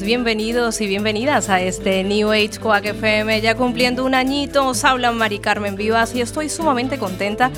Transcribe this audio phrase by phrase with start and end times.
[0.00, 3.42] bienvenidos y bienvenidas a este New Age Quack FM.
[3.42, 7.50] Ya cumpliendo un añito, os habla Mari Carmen Vivas y estoy sumamente contenta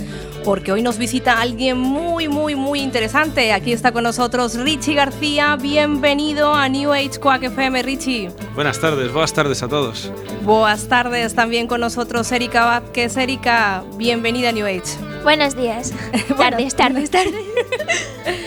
[0.45, 3.53] porque hoy nos visita alguien muy, muy, muy interesante.
[3.53, 5.57] Aquí está con nosotros Richie García.
[5.57, 8.31] Bienvenido a New Age Quack FM, Richie.
[8.55, 10.11] Buenas tardes, buenas tardes a todos.
[10.43, 13.17] Buenas tardes también con nosotros Erika Vázquez.
[13.17, 14.99] Erika, bienvenida a New Age.
[15.23, 15.93] Buenos días.
[16.37, 17.35] tardes, tardes, tardes.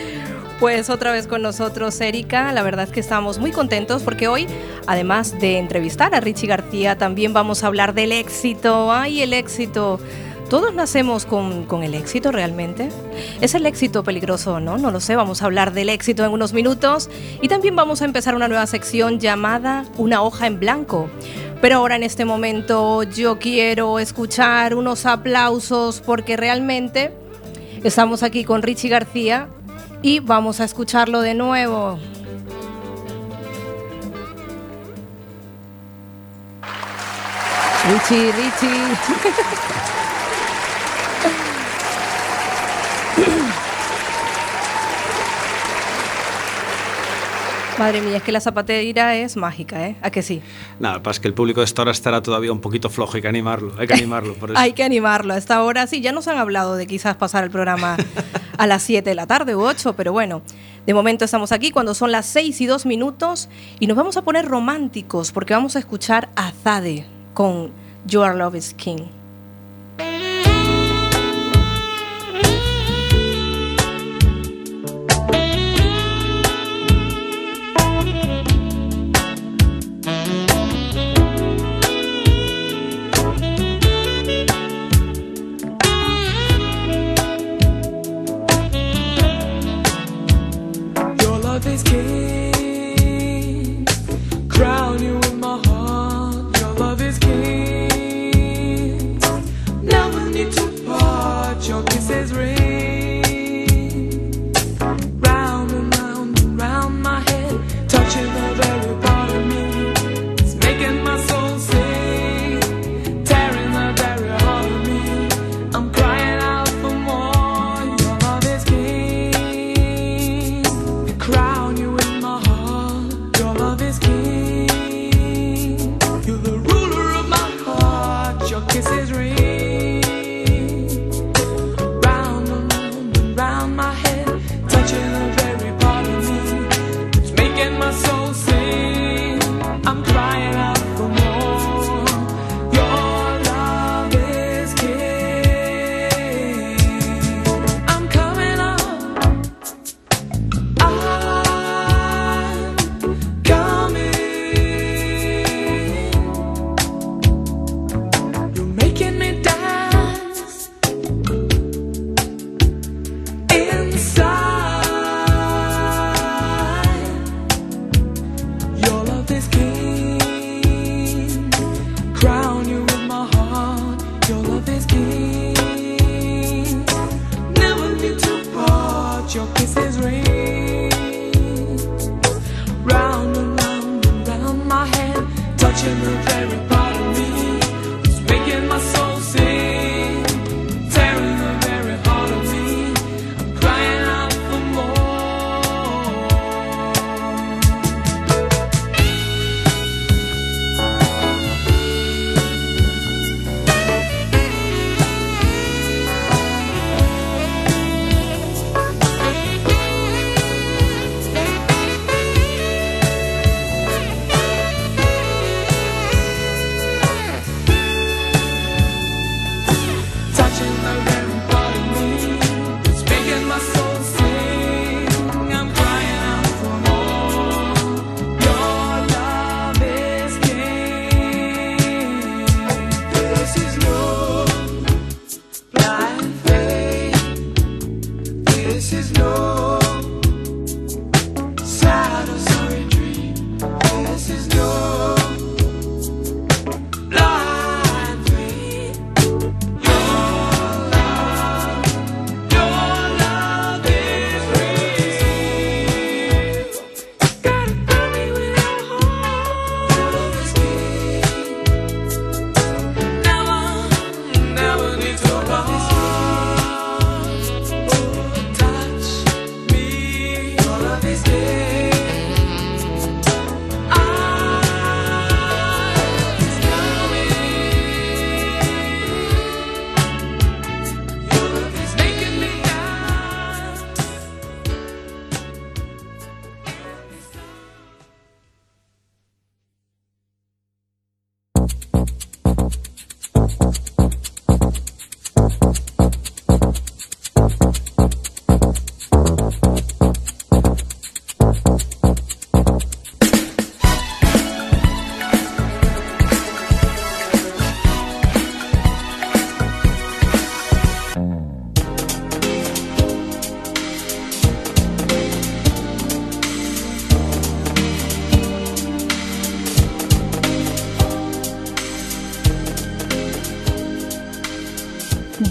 [0.60, 4.48] Pues otra vez con nosotros Erika, la verdad que estamos muy contentos porque hoy,
[4.88, 8.92] además de entrevistar a Richie García, también vamos a hablar del éxito.
[8.92, 10.00] ¡Ay, el éxito!
[10.50, 12.90] ¿Todos nacemos con, con, el éxito realmente?
[13.40, 14.80] ¿Es el éxito peligroso no?
[14.80, 17.08] No lo sé, vamos a hablar del éxito en unos minutos
[17.40, 21.08] y también vamos a empezar una nueva sección llamada Una hoja en blanco.
[21.62, 27.12] Pero ahora en este momento yo quiero escuchar unos aplausos porque realmente
[27.84, 29.50] estamos aquí con Richie García
[30.02, 32.00] y vamos a escucharlo de nuevo.
[37.90, 39.68] Richie, Richie.
[47.80, 49.96] Madre mía, es que la zapatera es mágica, ¿eh?
[50.02, 50.42] ¿A que sí?
[50.80, 53.28] Nada, pasa que el público de esta hora estará todavía un poquito flojo, hay que
[53.28, 54.34] animarlo, hay que animarlo.
[54.34, 54.60] Por eso.
[54.60, 55.36] hay que animarlo.
[55.36, 57.96] A esta hora sí, ya nos han hablado de quizás pasar el programa
[58.58, 60.42] a las 7 de la tarde u 8, pero bueno,
[60.88, 63.48] de momento estamos aquí cuando son las 6 y 2 minutos
[63.80, 67.06] y nos vamos a poner románticos porque vamos a escuchar a Zade
[67.36, 67.72] con
[68.08, 69.17] Your Love is King.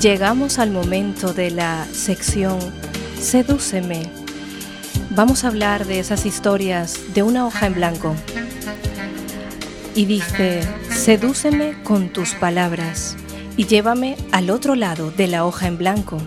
[0.07, 2.61] Llegamos al momento de la sección
[3.19, 4.09] Sedúceme.
[5.11, 8.15] Vamos a hablar de esas historias de una hoja en blanco.
[9.97, 10.61] Y dice,
[10.91, 13.17] sedúceme con tus palabras
[13.57, 16.19] y llévame al otro lado de la hoja en blanco.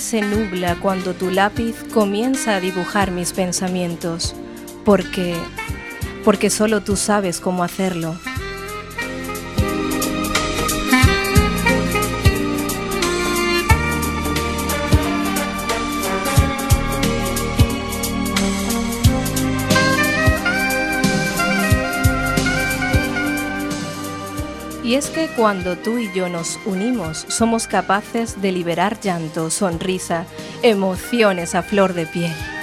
[0.00, 4.34] Se nubla cuando tu lápiz comienza a dibujar mis pensamientos,
[4.84, 5.34] porque
[6.24, 8.16] porque solo tú sabes cómo hacerlo.
[24.84, 30.26] Y es que cuando tú y yo nos unimos, somos capaces de liberar llanto, sonrisa,
[30.62, 32.53] emociones a flor de piel.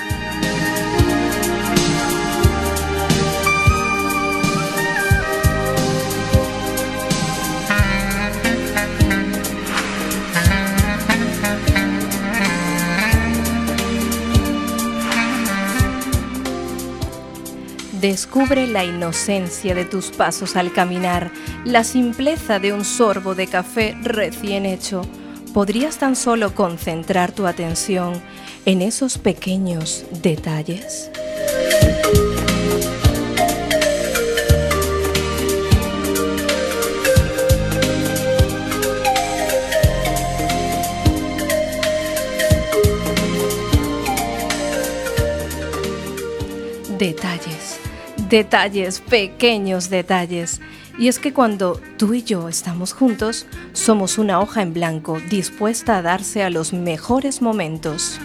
[18.02, 21.30] Descubre la inocencia de tus pasos al caminar,
[21.66, 25.04] la simpleza de un sorbo de café recién hecho.
[25.54, 28.20] ¿Podrías tan solo concentrar tu atención
[28.66, 31.12] en esos pequeños detalles?
[46.98, 47.61] Detalles
[48.32, 50.62] Detalles, pequeños detalles.
[50.98, 55.98] Y es que cuando tú y yo estamos juntos, somos una hoja en blanco dispuesta
[55.98, 58.22] a darse a los mejores momentos.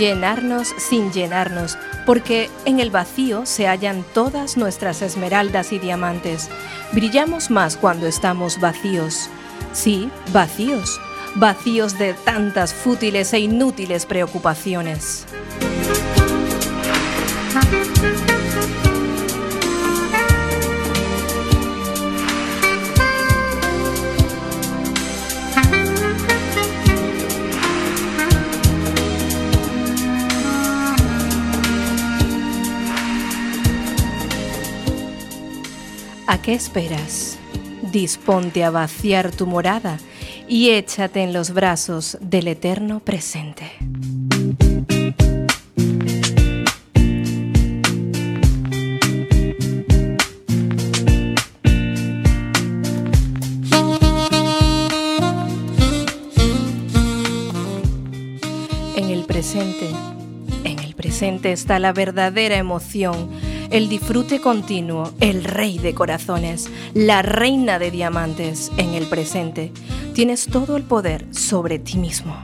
[0.00, 1.76] Llenarnos sin llenarnos,
[2.06, 6.48] porque en el vacío se hallan todas nuestras esmeraldas y diamantes.
[6.92, 9.28] Brillamos más cuando estamos vacíos.
[9.72, 10.98] Sí, vacíos,
[11.36, 15.26] vacíos de tantas fútiles e inútiles preocupaciones.
[36.30, 37.40] ¿A qué esperas?
[37.90, 39.98] Disponte a vaciar tu morada
[40.46, 43.64] y échate en los brazos del eterno presente.
[58.94, 59.90] En el presente,
[60.62, 67.22] en el presente está la verdadera emoción el disfrute continuo, el rey de corazones, la
[67.22, 69.72] reina de diamantes en el presente.
[70.14, 72.36] Tienes todo el poder sobre ti mismo.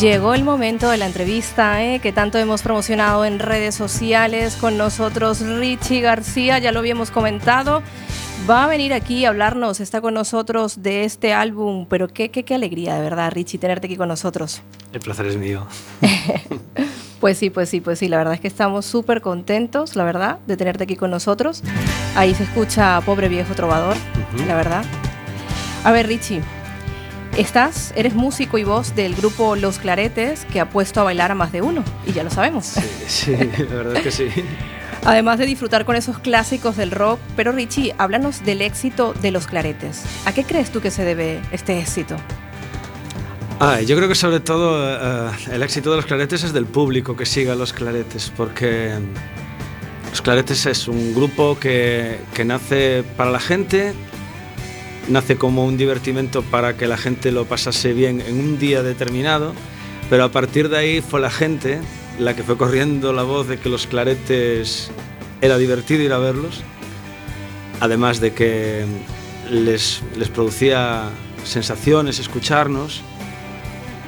[0.00, 2.00] Llegó el momento de la entrevista ¿eh?
[2.00, 7.82] que tanto hemos promocionado en redes sociales con nosotros Richie García, ya lo habíamos comentado.
[8.48, 12.44] Va a venir aquí a hablarnos, está con nosotros de este álbum, pero qué, qué,
[12.44, 14.60] qué alegría de verdad, Richie, tenerte aquí con nosotros.
[14.92, 15.66] El placer es mío.
[17.20, 20.38] Pues sí, pues sí, pues sí, la verdad es que estamos súper contentos, la verdad,
[20.46, 21.62] de tenerte aquí con nosotros.
[22.14, 23.96] Ahí se escucha Pobre Viejo Trovador,
[24.46, 24.84] la verdad.
[25.82, 26.42] A ver, Richie,
[27.36, 31.34] estás, eres músico y voz del grupo Los Claretes, que ha puesto a bailar a
[31.34, 32.66] más de uno, y ya lo sabemos.
[32.66, 33.36] Sí, sí,
[33.68, 34.28] la verdad es que sí.
[35.04, 39.46] Además de disfrutar con esos clásicos del rock, pero Richie, háblanos del éxito de Los
[39.46, 40.02] Claretes.
[40.24, 42.16] ¿A qué crees tú que se debe este éxito?
[43.60, 47.16] Ah, yo creo que sobre todo eh, el éxito de los claretes es del público
[47.16, 48.92] que siga los claretes, porque
[50.10, 53.94] los claretes es un grupo que, que nace para la gente,
[55.08, 59.52] nace como un divertimento para que la gente lo pasase bien en un día determinado,
[60.10, 61.80] pero a partir de ahí fue la gente
[62.18, 64.90] la que fue corriendo la voz de que los claretes
[65.40, 66.62] era divertido ir a verlos,
[67.80, 68.84] además de que
[69.50, 71.10] les, les producía
[71.44, 73.02] sensaciones escucharnos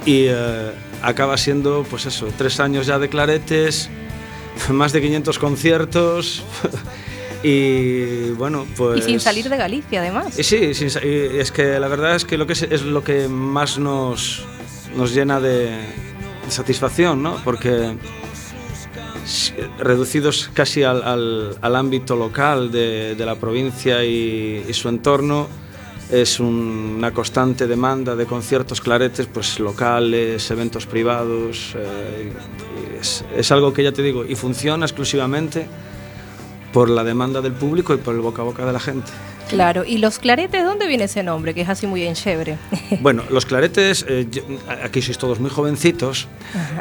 [0.07, 3.91] y eh, acaba siendo, pues eso, tres años ya de claretes,
[4.71, 6.43] más de 500 conciertos
[7.43, 9.01] y bueno, pues...
[9.01, 10.39] Y sin salir de Galicia, además.
[10.39, 13.29] Y sí, sin es que la verdad es que lo que es, es lo que
[13.29, 14.45] más nos,
[14.97, 15.71] nos llena de,
[16.49, 17.37] satisfacción, ¿no?
[17.45, 17.97] Porque
[19.79, 25.49] reducidos casi al, al- al ámbito local de, de la provincia y, y su entorno,
[26.11, 31.75] es un- una constante demanda de conciertos claretes, pues locales, eventos privados.
[31.77, 32.33] eh,
[33.01, 35.67] es, es algo que ya te digo, y funciona exclusivamente
[36.79, 39.11] por la demanda del público y por el boca a boca de la gente.
[39.49, 41.53] Claro, ¿y los claretes dónde viene ese nombre?
[41.53, 42.57] Que es así muy en chévere.
[43.01, 44.43] Bueno, los claretes, eh, yo-
[44.85, 46.29] aquí sois todos muy jovencitos,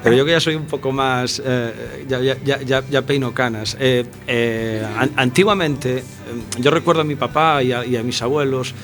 [0.03, 3.33] pero yo que ya soy un poco más, eh, ya, ya- ya- ya- ya peino
[3.33, 3.75] canas.
[3.79, 6.03] Eh, an- antiguamente, eh,
[6.59, 8.75] yo recuerdo a mi papá y a, y a mis abuelos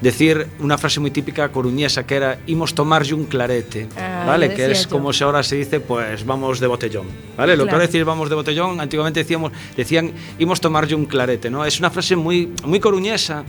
[0.00, 4.52] decir una frase muy típica coruñesa que era imos tomarlle un clarete, Ah, ¿vale?
[4.52, 4.90] Que es yo.
[4.90, 7.56] como si ahora se dice, pues vamos de botellón, ¿vale?
[7.56, 11.64] Lo que ahora decir vamos de botellón, antiguamente decíamos, decían imos tomarlle un clarete, ¿no?
[11.64, 13.44] Es una frase muy, muy coruñesa.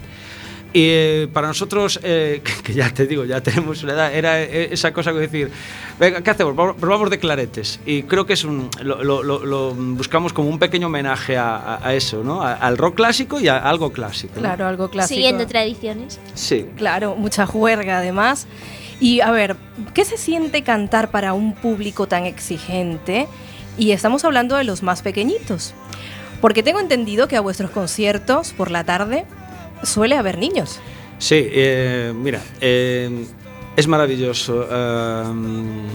[0.77, 4.69] Y eh, para nosotros, eh, que, ya te digo, ya tenemos una edad, era eh,
[4.71, 5.49] esa cosa que decir,
[5.99, 6.55] venga, ¿qué hacemos?
[6.55, 7.79] Vamos- Probamos de claretes.
[7.83, 11.55] Y creo que es un, lo, lo- lo- lo buscamos como un pequeño homenaje a,
[11.57, 12.43] a- a eso, ¿no?
[12.43, 14.33] A- al rock clásico y a algo clásico.
[14.35, 14.41] ¿no?
[14.41, 15.15] Claro, algo clásico.
[15.15, 16.19] Siguiendo tradiciones.
[16.35, 16.67] Sí.
[16.75, 18.45] Claro, mucha juerga además.
[18.99, 19.55] Y a ver,
[19.95, 23.27] ¿qué se siente cantar para un público tan exigente?
[23.79, 25.73] Y estamos hablando de los más pequeñitos.
[26.39, 29.25] Porque tengo entendido que a vuestros conciertos por la tarde
[29.83, 30.79] suele haber niños.
[31.19, 33.25] Sí, eh, mira, eh,
[33.75, 34.67] es maravilloso.
[34.69, 35.85] Um,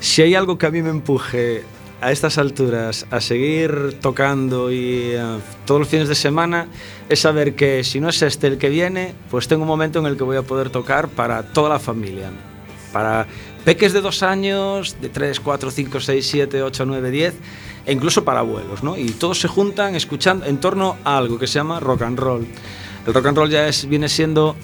[0.00, 1.62] si hay algo que a mí me empuje
[2.00, 6.66] a estas alturas a seguir tocando y eh, todos los fines de semana
[7.08, 10.06] es saber que si no es este el que viene, pues tengo un momento en
[10.06, 12.30] el que voy a poder tocar para toda la familia.
[12.92, 13.26] Para
[13.64, 17.34] peques de dos años, de 3, 4, 5, 6, 7, 8, 9, 10,
[17.86, 18.96] e incluso para abuelos, ¿no?
[18.96, 22.46] Y todos se juntan escuchando en torno a algo que se llama rock and roll.
[23.06, 24.56] El rock and roll ya es, viene siendo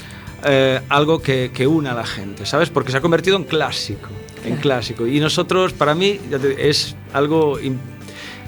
[0.45, 2.71] eh, algo que, que une a la gente, ¿sabes?
[2.71, 4.09] Porque se ha convertido en clásico,
[4.45, 5.07] en clásico.
[5.07, 6.21] Y nosotros, para mí,
[6.59, 7.59] es algo...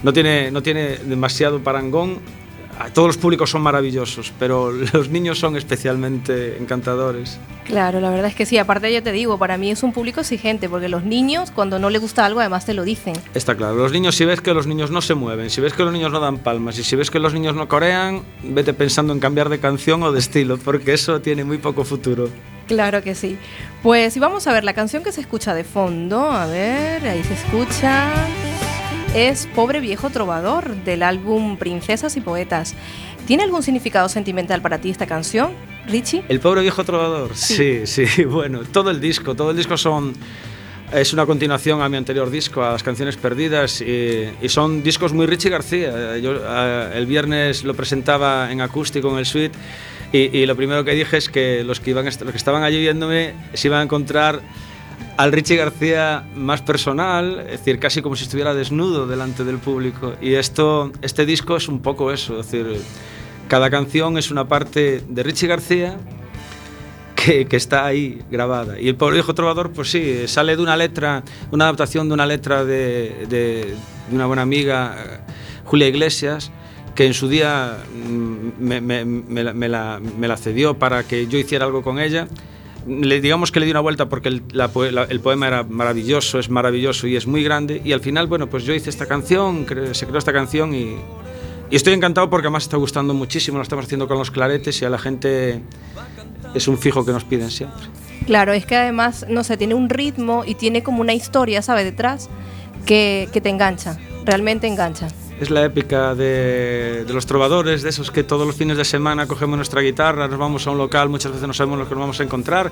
[0.03, 2.19] No tiene, no tiene demasiado parangón.
[2.89, 7.39] Todos los públicos son maravillosos, pero los niños son especialmente encantadores.
[7.65, 8.57] Claro, la verdad es que sí.
[8.57, 11.89] Aparte, ya te digo, para mí es un público exigente, porque los niños, cuando no
[11.89, 13.13] les gusta algo, además te lo dicen.
[13.33, 15.83] Está claro, los niños, si ves que los niños no se mueven, si ves que
[15.83, 19.13] los niños no dan palmas y si ves que los niños no corean, vete pensando
[19.13, 22.29] en cambiar de canción o de estilo, porque eso tiene muy poco futuro.
[22.67, 23.37] Claro que sí.
[23.83, 26.31] Pues y vamos a ver la canción que se escucha de fondo.
[26.31, 28.11] A ver, ahí se escucha.
[29.13, 32.75] Es Pobre Viejo Trovador del álbum Princesas y Poetas.
[33.27, 35.51] ¿Tiene algún significado sentimental para ti esta canción,
[35.85, 36.23] Richie?
[36.29, 37.35] El pobre viejo trovador.
[37.35, 40.13] Sí, sí, bueno, todo el disco, todo el disco son
[40.93, 45.11] es una continuación a mi anterior disco, a las canciones perdidas y, y son discos
[45.11, 46.17] muy Richie García.
[46.17, 49.57] Yo eh, el viernes lo presentaba en acústico en el suite
[50.13, 52.79] y, y lo primero que dije es que los que iban los que estaban allí
[52.79, 54.41] viéndome se iban a encontrar
[55.21, 60.13] al Richie García más personal, es decir, casi como si estuviera desnudo delante del público.
[60.19, 62.81] Y esto, este disco es un poco eso, es decir,
[63.47, 65.99] cada canción es una parte de Richie García
[67.15, 68.79] que, está ahí grabada.
[68.79, 72.25] Y el pobre viejo trovador, pues sí, sale de una letra, una adaptación de una
[72.25, 73.75] letra de,
[74.11, 75.21] una buena amiga,
[75.65, 76.51] Julia Iglesias,
[76.95, 82.27] que en su día mm, me la cedió para que yo hiciera algo con ella.
[82.87, 84.41] Le, digamos que le di una vuelta porque el,
[85.21, 87.81] poema era maravilloso, es maravilloso y es muy grande.
[87.83, 90.95] Y al final, bueno, pues yo hice esta canción, se creó esta canción y,
[91.69, 93.57] estoy encantado porque además está gustando muchísimo.
[93.57, 95.61] Lo estamos haciendo con los claretes y a la gente
[96.53, 97.83] es un fijo que nos piden siempre.
[98.25, 101.85] Claro, es que además, no sé, tiene un ritmo y tiene como una historia, ¿sabes?
[101.85, 102.29] Detrás
[102.85, 105.07] que te engancha, realmente engancha.
[105.41, 109.57] Es la épica de, los trovadores, de esos que todos los fines de semana cogemos
[109.57, 112.19] nuestra guitarra, nos vamos a un local, muchas veces no sabemos lo que nos vamos
[112.19, 112.71] a encontrar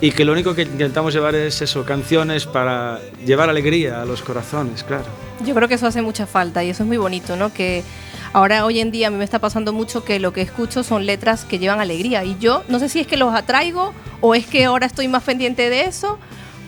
[0.00, 4.20] y que lo único que intentamos llevar es eso, canciones para llevar alegría a los
[4.22, 5.04] corazones, claro.
[5.46, 7.52] Yo creo que eso hace mucha falta y eso es muy bonito, ¿no?
[7.54, 7.84] Que
[8.32, 11.06] ahora hoy en día a mí me está pasando mucho que lo que escucho son
[11.06, 14.44] letras que llevan alegría y yo no sé si es que los atraigo o es
[14.44, 16.18] que ahora estoy más pendiente de eso,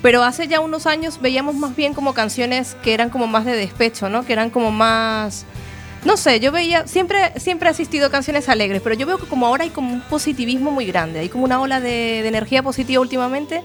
[0.02, 3.56] pero hace ya unos años veíamos más bien como canciones que eran como más de
[3.56, 4.24] despecho, ¿no?
[4.24, 5.46] Que eran como más
[6.04, 9.46] no sé, yo veía, siempre, siempre he asistido canciones alegres, pero yo veo que como
[9.46, 13.02] ahora hay como un positivismo muy grande, hay como una ola de, de energía positiva
[13.02, 13.62] últimamente.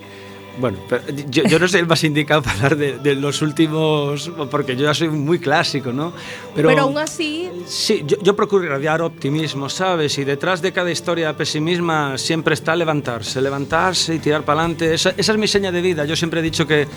[0.57, 4.31] Bueno, pero yo, yo no soy el más indicado para hablar de, de los últimos,
[4.49, 6.13] porque yo ya soy muy clásico, ¿no?
[6.55, 10.17] Pero, aún así, Sí, yo, yo procuro irradiar optimismo, ¿sabes?
[10.17, 14.93] Y detrás de cada historia pesimisma siempre está levantarse, levantarse y tirar para adelante.
[14.93, 16.05] Esa, esa es mi seña de vida.
[16.05, 16.87] Yo siempre he dicho que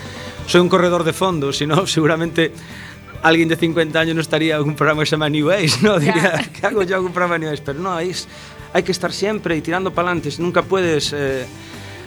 [0.47, 2.53] soy un corredor de fondo, si no, seguramente
[3.21, 5.99] alguien de 50 años no estaría en un programa que se llama New Age, ¿no?
[5.99, 7.61] Diría, ¿qué hago yo en un programa New Age?
[7.65, 8.13] Pero no, hay,
[8.71, 10.29] hay que estar siempre y tirando para adelante.
[10.39, 11.11] Nunca puedes...
[11.13, 11.45] eh,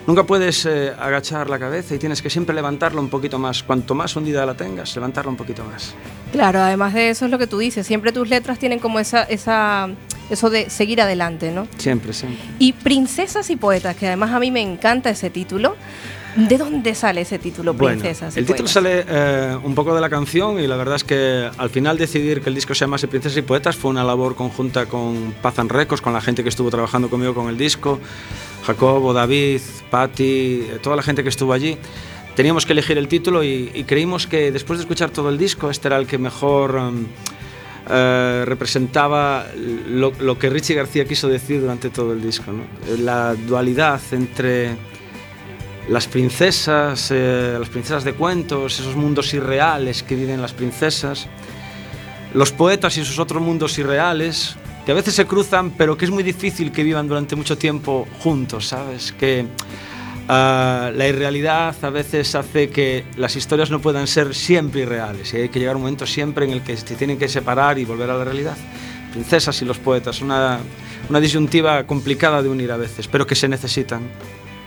[0.07, 3.63] Nunca puedes eh, agachar la cabeza y tienes que siempre levantarla un poquito más.
[3.63, 5.95] Cuanto más hundida la tengas, levantarla un poquito más.
[6.33, 9.23] Claro, además de eso es lo que tú dices, siempre tus letras tienen como esa,
[9.25, 9.91] esa,
[10.31, 11.69] eso de seguir adelante, ¿no?
[11.77, 12.43] Siempre, siempre.
[12.59, 15.77] Y Princesas y Poetas, que además a mí me encanta ese título,
[16.35, 18.35] ¿De dónde sale ese título, Bueno, Princesas?
[18.37, 21.51] y el título sale eh, un poco de la canción y la verdad es que
[21.59, 24.87] al final decidir que el disco se llamase Princesas y Poetas fue una labor conjunta
[24.87, 28.01] con Pazan Records, con la gente que estuvo trabajando conmigo con el disco,
[28.65, 31.79] Jacobo, David, Patti, toda la gente que estuvo allí.
[32.35, 35.89] Teníamos que elegir el título y, creímos que después de escuchar todo el disco, este
[35.89, 37.07] era el que mejor um,
[37.91, 42.53] eh, representaba lo, que Richie García quiso decir durante todo el disco.
[42.99, 44.77] La dualidad entre
[45.89, 51.27] las princesas, eh, las princesas de cuentos, esos mundos irreales que viven las princesas,
[52.33, 56.11] los poetas y sus otros mundos irreales, que a veces se cruzan, pero que es
[56.11, 59.13] muy difícil que vivan durante mucho tiempo juntos, ¿sabes?
[59.13, 59.47] Que
[60.29, 65.37] ah, la irrealidad a veces hace que las historias no puedan ser siempre irreales y
[65.37, 67.85] hay que llegar a un momento siempre en el que se tienen que separar y
[67.85, 68.57] volver a la realidad.
[69.13, 70.59] Princesas y los poetas, una,
[71.09, 74.03] una disyuntiva complicada de unir a veces, pero que se necesitan.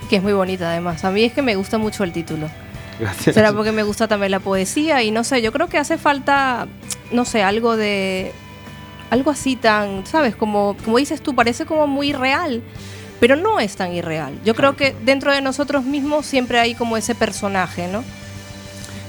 [0.09, 1.03] Que es muy bonita además.
[1.03, 2.47] A mí es que me gusta mucho el título.
[2.99, 3.33] Gracias.
[3.33, 6.67] Será porque me gusta también la poesía y no sé, yo creo que hace falta,
[7.11, 8.31] no sé, algo de...
[9.09, 10.35] Algo así tan, ¿sabes?
[10.35, 12.61] Como, como dices tú, parece como muy real,
[13.19, 14.33] pero no es tan irreal.
[14.43, 18.03] Yo creo que dentro de nosotros mismos siempre hay como ese personaje, ¿no?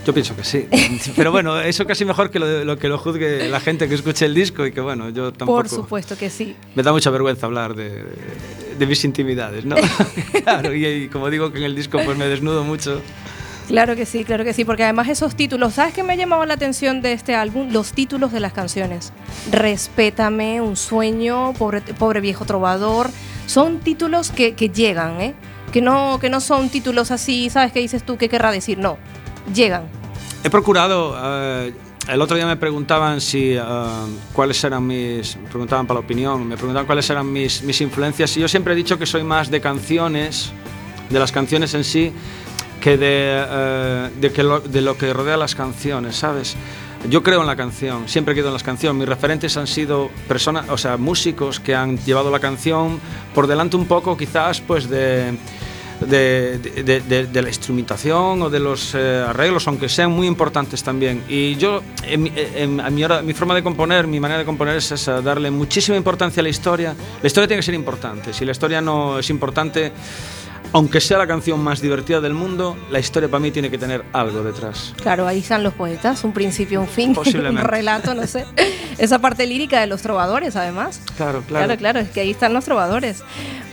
[0.06, 0.68] Yo pienso que sí.
[1.16, 4.24] Pero bueno, eso casi mejor que lo, lo que lo juzgue la gente que escuche
[4.24, 5.58] el disco y que bueno, yo tampoco...
[5.58, 6.54] Por supuesto que sí.
[6.76, 8.04] Me da mucha vergüenza hablar de,
[8.78, 9.74] de mis intimidades, ¿no?
[10.44, 13.02] claro, y, y como digo que en el disco pues me desnudo mucho.
[13.66, 16.44] Claro que sí, claro que sí, porque además esos títulos, ¿sabes qué me ha llamado
[16.46, 17.72] la atención de este álbum?
[17.72, 19.12] Los títulos de las canciones.
[19.50, 23.10] Respétame, Un sueño, Pobre, pobre viejo trovador.
[23.46, 25.34] Son títulos que, que llegan, ¿eh?
[25.72, 28.16] Que no, que no son títulos así, ¿sabes qué dices tú?
[28.16, 28.78] ¿Qué querrá decir?
[28.78, 28.98] No,
[29.52, 29.84] llegan.
[30.44, 31.74] He procurado, eh,
[32.08, 33.62] el otro día me preguntaban si eh,
[34.32, 38.40] cuáles eran mis, preguntaban para la opinión, me preguntaban cuáles eran mis, mis influencias y
[38.40, 40.52] yo siempre he dicho que soy más de canciones,
[41.10, 42.12] de las canciones en sí,
[42.80, 46.56] que de, eh, de, que lo, de lo que rodea las canciones, ¿sabes?
[47.10, 48.98] Yo creo en la canción, siempre he creído en las canciones.
[48.98, 52.98] Mis referentes han sido personas, o sea, músicos que han llevado la canción
[53.34, 55.36] por delante un poco, quizás, pues de,
[56.00, 60.82] de, de- de- de la instrumentación o de los eh, arreglos, aunque sean muy importantes
[60.82, 61.22] también.
[61.28, 64.76] Y yo, en, en- a mi, hora- mi forma de componer, mi manera de componer
[64.76, 66.94] es esa, darle muchísima importancia a la historia.
[67.22, 68.32] La historia tiene que ser importante.
[68.32, 69.92] Si la historia no es importante,
[70.76, 74.04] aunque sea la canción más divertida del mundo, la historia para mí tiene que tener
[74.12, 74.92] algo detrás.
[75.00, 77.16] Claro, ahí están los poetas, un principio, un fin,
[77.48, 78.44] un relato, no sé.
[78.98, 81.00] Esa parte lírica de los trovadores, además.
[81.16, 81.64] Claro, claro.
[81.64, 83.22] Claro, claro, es que ahí están los trovadores.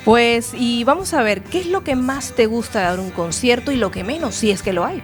[0.05, 3.11] Pues, y vamos a ver, ¿qué es lo que más te gusta de dar un
[3.11, 5.03] concierto y lo que menos, si es que lo hay?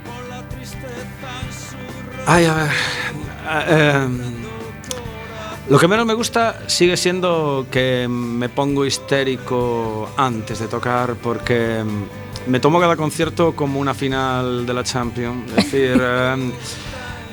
[2.25, 2.69] Ay, a ver.
[3.67, 4.38] em,
[5.69, 11.79] lo que menos me gusta sigue siendo que me pongo histérico antes de tocar porque
[11.79, 12.05] em,
[12.47, 15.47] me tomo cada concierto como una final de la Champions.
[15.49, 16.51] Es decir, em,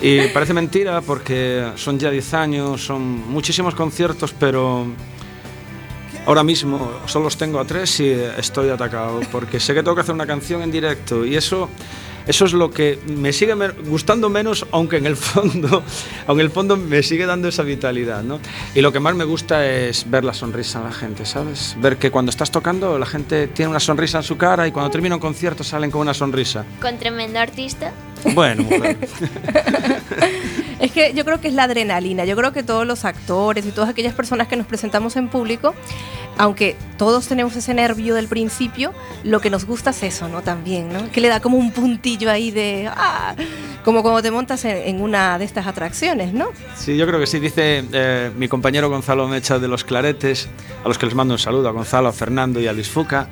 [0.03, 4.87] y parece mentira porque son ya 10 años, son muchísimos conciertos, pero
[6.27, 10.03] ahora mismo solo los tengo a tres y estoy atacado porque sé que tengo que
[10.03, 11.70] hacer una canción en directo y eso
[12.27, 13.55] eso es lo que me sigue
[13.87, 15.83] gustando menos aunque en el fondo
[16.27, 18.41] aunque en el fondo me sigue dando esa vitalidad ¿no?
[18.75, 21.97] y lo que más me gusta es ver la sonrisa en la gente sabes ver
[21.97, 25.15] que cuando estás tocando la gente tiene una sonrisa en su cara y cuando termina
[25.15, 27.93] un concierto salen con una sonrisa Con tremendo artista.
[28.35, 28.97] bueno mujer.
[30.79, 32.25] Es que yo creo que es la adrenalina.
[32.25, 35.75] Yo creo que todos los actores y todas aquellas personas que nos presentamos en público,
[36.38, 38.92] aunque todos tenemos ese nervio del principio,
[39.25, 40.42] lo que nos gusta es eso, ¿no?
[40.42, 41.11] También, ¿no?
[41.11, 42.90] Que le da como un puntillo ahí de.
[42.94, 43.35] ¡ah!
[43.85, 46.49] Como cuando te montas en, una de estas atracciones, ¿no?
[46.75, 47.38] Sí, yo creo que sí.
[47.38, 50.49] Dice eh, mi compañero Gonzalo Mecha de Los Claretes,
[50.85, 53.29] a los que les mando un saludo, a Gonzalo, a Fernando y a Luis Fuca.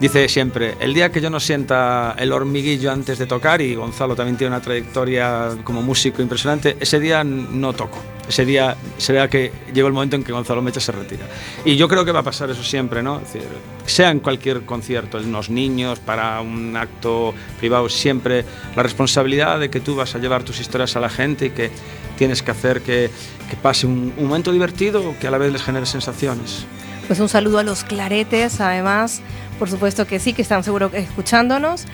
[0.00, 4.16] dice siempre, el día que yo no sienta el hormiguillo antes de tocar, y Gonzalo
[4.16, 7.98] también tiene una trayectoria como músico impresionante, ese día no toco.
[8.26, 11.26] Ese día será que llega el momento en que Gonzalo Mecha se retira.
[11.64, 13.16] Y yo creo que va a pasar eso siempre, ¿no?
[13.16, 13.42] Es decir,
[13.86, 18.44] sea en cualquier concierto, en los niños, para un acto privado, siempre
[18.76, 21.70] la responsabilidad de que tú vas a llevar tus historias a la gente y que
[22.16, 23.10] tienes que hacer que,
[23.50, 26.66] que pase un, un momento divertido que a la vez les genere sensaciones.
[27.10, 29.20] Pues un saludo a los claretes, además,
[29.58, 31.86] por supuesto que sí, que están seguro escuchándonos.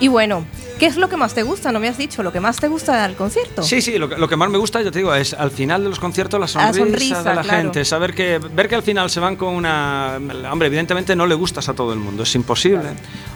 [0.00, 0.44] Y bueno,
[0.80, 1.72] ¿Qué es lo que más te gusta?
[1.72, 3.62] No me has dicho, lo que más te gusta del concierto.
[3.62, 5.82] Sí, sí, lo, que- lo que más me gusta, ya te digo, es al final
[5.82, 7.58] de los conciertos la La sonrisa, sonrisa, de la claro.
[7.64, 10.18] gente, saber que ver que al final se van con una,
[10.50, 12.88] hombre, evidentemente no le gustas a todo el mundo, es imposible,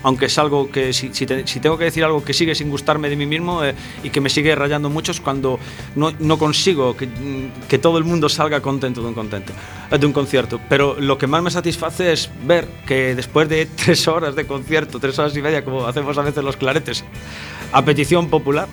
[0.05, 2.71] aunque es algo que si, si te- si tengo que decir algo que sigue sin
[2.71, 5.59] gustarme de mí mismo eh, y que me sigue rayando mucho es cuando
[5.97, 9.53] no, no consigo que, mm, que todo el mundo salga contento de un contento,
[9.91, 13.67] eh, de un concierto, pero lo que más me satisface es ver que después de
[13.67, 17.05] tres horas de concierto, tres horas y media como hacemos a veces los claretes,
[17.73, 18.69] a petición popular,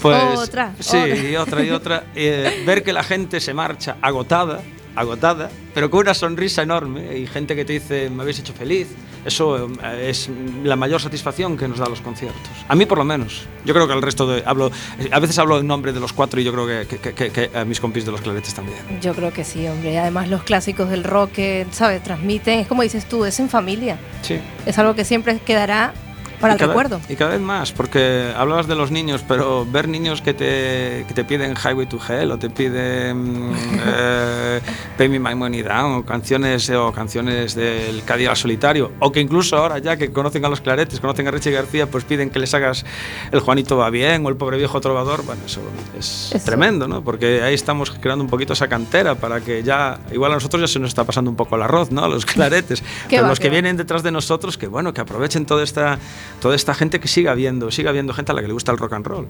[0.00, 1.16] pues Otra, sí, otra.
[1.30, 4.60] y otra y otra, eh, ver que la gente se marcha agotada,
[4.94, 8.88] agotada, pero con una sonrisa enorme y gente que te dice me habéis hecho feliz,
[9.24, 10.28] eso eh, es
[10.64, 12.42] la mayor satisfacción que nos da los conciertos.
[12.68, 13.46] A mí por lo menos.
[13.64, 14.70] Yo creo que al resto de hablo,
[15.10, 17.56] a veces hablo en nombre de los cuatro y yo creo que, que- que- que
[17.56, 18.78] a mis compis de los claretes también.
[19.00, 19.98] Yo creo que sí, hombre.
[19.98, 22.02] Además, los clásicos del rock, que, ¿sabes?
[22.02, 23.96] Transmiten, es como dices tú, es en familia.
[24.22, 24.40] Sí.
[24.66, 25.94] Es algo que siempre quedará
[26.42, 27.00] para Y el cada- recuerdo.
[27.08, 31.14] Y cada vez más, porque hablabas de los niños, pero ver niños que te, que
[31.14, 33.52] te piden Highway to Hell o te piden
[33.86, 34.60] eh,
[34.98, 39.56] Pay Me My Money Down o canciones, o canciones del Cadillac Solitario, o que incluso
[39.56, 42.52] ahora ya que conocen a los claretes, conocen a Richie García, pues piden que les
[42.54, 42.84] hagas
[43.30, 45.60] El Juanito va bien o El Pobre Viejo Trovador, bueno, eso
[45.98, 46.44] es Eso.
[46.44, 47.02] tremendo, ¿no?
[47.02, 50.66] Porque ahí estamos creando un poquito esa cantera para que ya, igual a nosotros ya
[50.66, 52.04] se nos está pasando un poco el arroz, ¿no?
[52.04, 53.52] A los claretes, pero va, los que va.
[53.52, 55.98] vienen detrás de nosotros, que bueno, que aprovechen toda esta,
[56.42, 58.78] toda esta gente que siga viendo, siga viendo gente a la que le gusta el
[58.78, 59.28] rock and roll.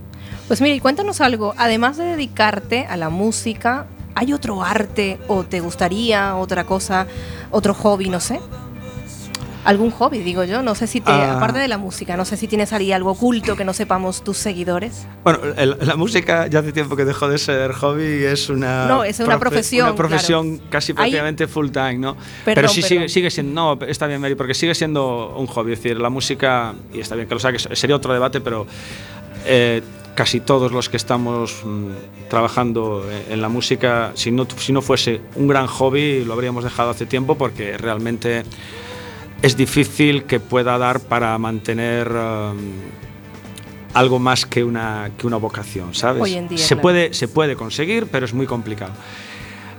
[0.49, 1.55] Pues mira, y cuéntanos algo.
[1.59, 7.07] Además de dedicarte a la música, ¿hay otro arte o te gustaría otra cosa,
[7.51, 8.41] otro hobby, no sé?
[9.65, 10.61] ¿Algún hobby, digo yo?
[10.63, 11.37] No sé si te, Ah.
[11.37, 14.37] aparte de la música, no sé si tienes ahí algo oculto que no sepamos tus
[14.39, 15.07] seguidores.
[15.23, 19.05] Bueno, el- la música ya hace tiempo que dejó de ser hobby, es una, No,
[19.05, 22.17] es una profesión, Una profesión casi prácticamente full time, ¿no?
[22.45, 22.89] pero sí perdón.
[22.89, 25.73] sigue, sigue siendo, no, está bien, Mary, porque sigue siendo un hobby.
[25.75, 28.67] Es decir, la música, y está bien que lo saques, sería otro debate, pero
[29.47, 29.81] eh,
[30.17, 35.21] casi todos los que estamos mm, trabajando en la música, si no, si no fuese
[35.37, 38.43] un gran hobby, lo habríamos dejado hace tiempo porque realmente
[39.43, 42.57] es difícil que pueda dar para mantener um,
[43.93, 46.23] algo más que una, que una vocación, ¿sabes?
[46.23, 46.83] Hoy en día, se, claro.
[46.83, 48.93] puede, se puede conseguir, pero es muy complicado.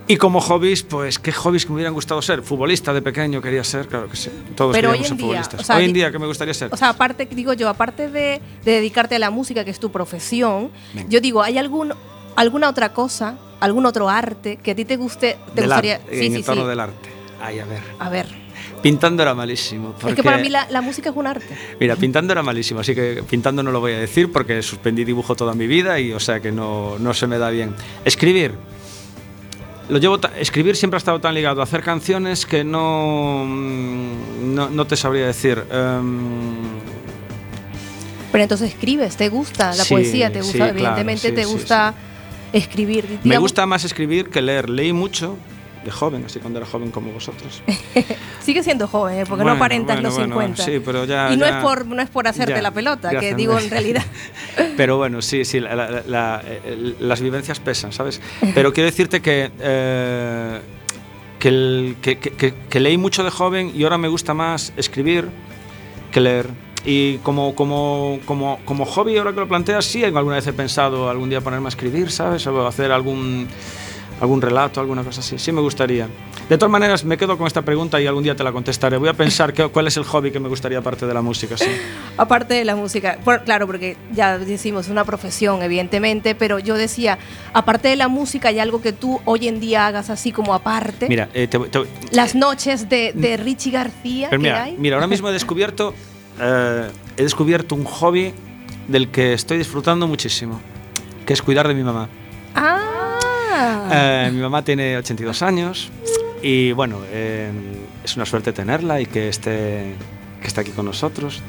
[0.06, 2.42] Y como hobbies, pues, ¿qué hobbies que me hubieran gustado ser?
[2.42, 4.30] Futbolista de pequeño quería ser, claro que sí.
[4.54, 5.62] Todos Pero hoy en ser día, futbolistas.
[5.62, 6.74] o sea, hoy en día, ¿qué me gustaría ser?
[6.74, 9.92] O sea, aparte, digo yo, aparte de, de dedicarte a la música, que es tu
[9.94, 11.08] profesión, Venga.
[11.10, 11.94] yo digo, ¿hay algún,
[12.36, 15.96] alguna otra cosa, algún otro arte que a ti te guste, te Del gustaría?
[15.96, 17.10] arte, en el tono del arte.
[17.42, 17.82] Ay, a ver.
[17.98, 18.28] A ver,
[18.84, 19.96] Pintando era malísimo.
[19.98, 21.48] es porque- que para mí la, la música es un arte.
[21.80, 25.36] Mira, pintando era malísimo, así que pintando no lo voy a decir porque suspendí dibujo
[25.36, 27.74] toda mi vida y o sea que no, no se me da bien.
[28.06, 28.54] Escribir.
[29.90, 34.70] Lo llevo escribir siempre ha estado tan ligado a hacer canciones que no, mm, no,
[34.70, 35.64] no te sabría decir.
[35.72, 36.56] Em,
[38.32, 41.46] Pero entonces escribes, te gusta la Sí, poesía, te sí, gusta, claro, evidentemente sí, te
[41.46, 41.94] gusta
[42.52, 43.20] escribir.
[43.24, 44.70] me gusta más escribir que leer.
[44.70, 45.38] Leí mucho
[45.84, 47.62] de joven, así cuando era joven como vosotros.
[48.42, 49.24] Sigue siendo joven, ¿eh?
[49.28, 50.64] porque no Bueno, aparentas bueno, los bueno, 50.
[50.66, 53.10] sí, pero ya- y no ya- es por no es por hacerte ya, la pelota,
[53.10, 54.04] que gracias, digo en realidad.
[54.78, 58.22] Pero bueno, sí, sí, la- la- la- eh, las vivencias pesan, ¿sabes?
[58.56, 60.60] Pero quiero decirte que, eh,
[61.40, 64.74] que, el- que- que- que- que leí mucho de joven y ahora me gusta más
[64.78, 65.28] escribir
[66.12, 66.48] que leer.
[66.86, 71.10] Y como, como, como, como hobby, ahora que lo planteas, sí, alguna vez he pensado
[71.10, 72.46] algún día ponerme a escribir, ¿sabes?
[72.48, 73.48] O hacer algún,
[74.24, 75.38] algún relato, alguna cosa así.
[75.38, 76.08] Sí me gustaría.
[76.50, 78.98] De todas maneras, me quedo con esta pregunta y algún día te la contestaré.
[78.98, 81.58] Voy a pensar qué- cuál es el hobby que me gustaría aparte de la música,
[81.58, 81.66] sí.
[82.18, 87.18] Aparte de la música, por- claro, porque ya decimos una profesión, evidentemente, pero yo decía,
[87.54, 91.08] aparte de la música, hay algo que tú hoy en día hagas así como aparte.
[91.10, 94.76] Mira, eh, te- te- Las noches de, de Richie García, Pero mira, hay.
[94.78, 95.94] mira, ahora mismo he descubierto,
[96.40, 98.34] eh, he descubierto un hobby
[98.88, 100.60] del que estoy disfrutando muchísimo,
[101.26, 102.08] que es cuidar de mi mamá.
[102.56, 103.13] Ah,
[103.92, 105.90] Eh, mi mamá tiene 82 años
[106.42, 107.52] y bueno, eh,
[108.04, 109.94] es una suerte tenerla y que esté,
[110.42, 111.42] que esté aquí con nosotros.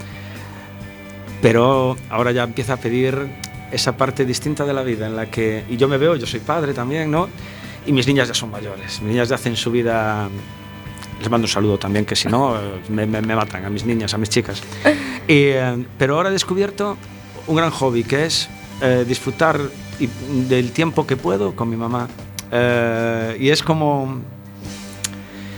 [1.42, 3.28] Pero ahora ya empieza a pedir
[3.70, 6.40] esa parte distinta de la vida en la que, y yo me veo, yo soy
[6.40, 7.28] padre también, ¿no?
[7.86, 10.28] Y mis niñas ya son mayores, mis niñas ya hacen su vida
[11.20, 12.56] les mando un saludo también, que si no,
[12.88, 14.62] me, me- me matan a mis niñas, a mis chicas.
[15.26, 16.98] Y, eh, pero ahora he descubierto
[17.46, 18.46] un gran hobby, que es
[18.82, 19.58] eh, disfrutar
[20.00, 20.08] y-
[20.48, 22.08] del tiempo que puedo con mi mamá.
[22.52, 24.18] Eh, y es como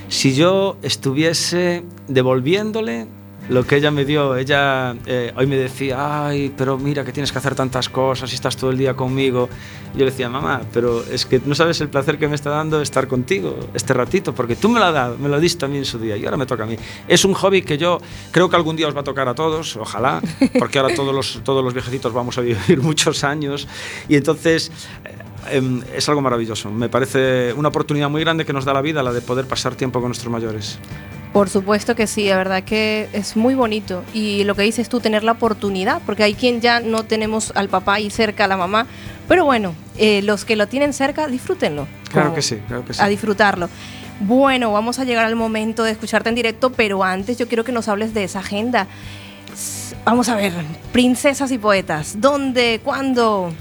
[0.08, 3.06] si yo estuviese devolviéndole
[3.48, 4.36] lo que ella me dio.
[4.36, 8.34] Ella eh, hoy me decía, ay, pero mira que tienes que hacer tantas cosas y
[8.34, 9.48] estás todo el día conmigo.
[9.94, 12.50] Y yo le decía, mamá, pero es que no sabes el placer que me está
[12.50, 15.82] dando estar contigo este ratito, porque tú me lo has dado, me lo diste también
[15.82, 16.76] en su día y ahora me toca a mí.
[17.08, 19.76] Es un hobby que yo creo que algún día os va a tocar a todos,
[19.76, 20.20] ojalá,
[20.58, 23.66] porque ahora todos los, todos los viejecitos vamos a vivir muchos años
[24.08, 24.70] y entonces
[25.04, 26.70] eh, em, es algo maravilloso.
[26.70, 29.74] Me parece una oportunidad muy grande que nos da la vida, la de poder pasar
[29.76, 30.78] tiempo con nuestros mayores.
[31.36, 34.02] Por supuesto que sí, la verdad que es muy bonito.
[34.14, 37.68] Y lo que dices tú, tener la oportunidad, porque hay quien ya no tenemos al
[37.68, 38.86] papá y cerca a la mamá.
[39.28, 41.86] Pero bueno, eh, los que lo tienen cerca, disfrútenlo.
[42.10, 43.02] Claro que sí, claro que sí.
[43.02, 43.68] A disfrutarlo.
[44.20, 47.72] Bueno, vamos a llegar al momento de escucharte en directo, pero antes yo quiero que
[47.72, 48.86] nos hables de esa agenda.
[50.06, 50.54] Vamos a ver,
[50.90, 52.18] princesas y poetas.
[52.18, 52.80] ¿Dónde?
[52.82, 53.52] ¿Cuándo?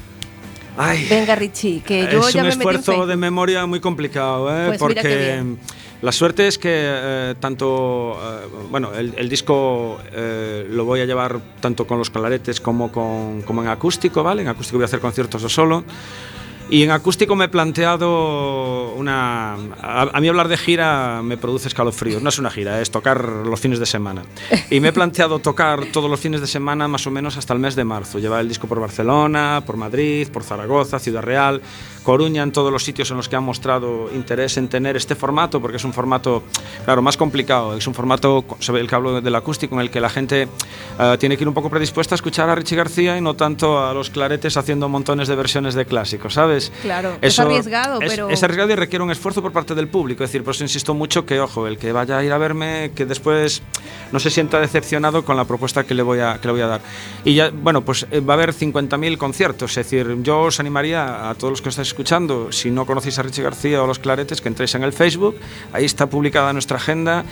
[0.77, 1.07] Ay.
[1.09, 4.49] Venga, Richie, que yo es ya un me metí en esfuerzo de memoria muy complicado,
[4.49, 4.67] ¿eh?
[4.67, 5.59] Pues porque bien.
[6.01, 11.39] La suerte es que eh, tanto, eh, bueno, el, disco eh, lo voy a llevar
[11.59, 14.41] tanto con los claretes como, con, como en acústico, ¿vale?
[14.41, 15.83] En acústico voy a hacer conciertos de solo.
[16.67, 19.53] Y en acústico me he planteado una...
[19.81, 22.23] A, a mí hablar de gira me produce escalofríos.
[22.23, 24.23] No es una gira, es tocar los fines de semana.
[24.71, 27.59] Y me he planteado tocar todos los fines de semana más o menos hasta el
[27.59, 28.17] mes de marzo.
[28.17, 31.61] Llevar el disco por Barcelona, por Madrid, por Zaragoza, Ciudad Real,
[32.05, 35.59] Coruña, en todos los sitios en los que han mostrado interés en tener este formato,
[35.59, 36.43] porque es un formato,
[36.85, 37.75] claro, más complicado.
[37.75, 40.47] Es un formato, sobre el que hablo del acústico, en el que la gente
[40.99, 43.83] eh, tiene que ir un poco predispuesta a escuchar a Richie García y no tanto
[43.83, 46.71] a los claretes haciendo montones de versiones de clásicos, ¿sabes?
[46.83, 50.23] Claro, es arriesgado, es- pero- Es arriesgado y requiere un esfuerzo por parte del público.
[50.23, 52.91] Es decir, por eso insisto mucho que, ojo, el que vaya a ir a verme,
[52.95, 53.63] que después
[54.11, 56.67] no se sienta decepcionado con la propuesta que le voy a, que le voy a
[56.67, 56.81] dar.
[57.23, 59.71] Y ya, bueno, pues eh, va a haber 50.000 conciertos.
[59.71, 63.23] Es decir, yo os animaría a todos los que estáis escuchando, si no conocéis a
[63.23, 65.37] Richie García o los Claretes, que entréis en el Facebook.
[65.71, 67.23] Ahí está publicada nuestra agenda.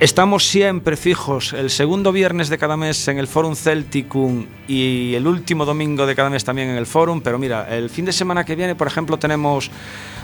[0.00, 5.26] Estamos siempre fijos el segundo viernes de cada mes en el Forum Celticum y el
[5.26, 8.44] último domingo de cada mes también en el Forum, pero mira, el fin de semana
[8.44, 9.70] que viene, por ejemplo, tenemos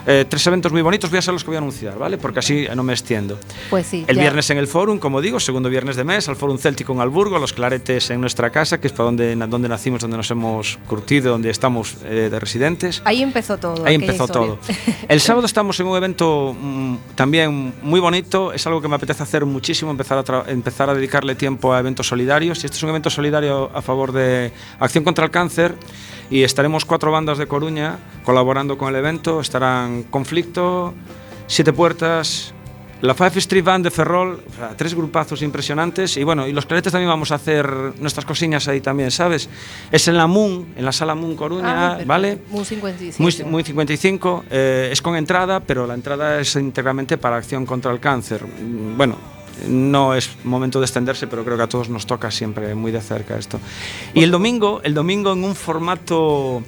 [0.05, 2.17] eh, tres eventos muy bonitos, voy a ser los que voy a anunciar, ¿vale?
[2.17, 3.39] Porque así no me extiendo.
[3.69, 4.05] Pues sí.
[4.07, 4.23] El ya.
[4.23, 7.53] viernes en el Forum, como digo, segundo viernes de mes, al Forum Celticum Alburgo, los
[7.53, 11.49] claretes en nuestra casa, que es para donde, donde nacimos, donde nos hemos curtido, donde
[11.49, 13.01] estamos eh, de residentes.
[13.05, 13.85] Ahí empezó todo.
[13.85, 14.57] Ahí empezó historia.
[14.57, 14.59] todo.
[15.07, 19.23] El sábado estamos en un evento mm, también muy bonito, es algo que me apetece
[19.23, 22.63] hacer muchísimo, empezar a, empezar a dedicarle tiempo a eventos solidarios.
[22.63, 25.75] Y este es un evento solidario a favor de Acción contra el Cáncer
[26.29, 29.39] y estaremos cuatro bandas de Coruña colaborando con el evento.
[29.41, 30.93] Estarán Conflicto,
[31.47, 32.53] Siete Puertas,
[33.01, 36.15] la Five Street Band de Ferrol, o sea, tres grupazos impresionantes.
[36.15, 37.67] Y bueno, y los claretes también vamos a hacer
[37.99, 39.49] nuestras cosillas ahí también, ¿sabes?
[39.91, 41.99] Es en la Moon, en la sala Moon Coruña, Ah.
[42.05, 42.39] ¿vale?
[42.49, 43.21] Muy 55.
[43.21, 47.91] Muy, muy 55, eh, es con entrada, pero la entrada es íntegramente para acción contra
[47.91, 48.45] el cáncer.
[48.95, 49.17] Bueno,
[49.67, 53.01] no es momento de extenderse, pero creo que a todos nos toca siempre muy de
[53.01, 53.59] cerca esto.
[54.13, 56.63] Y el domingo, el domingo en un formato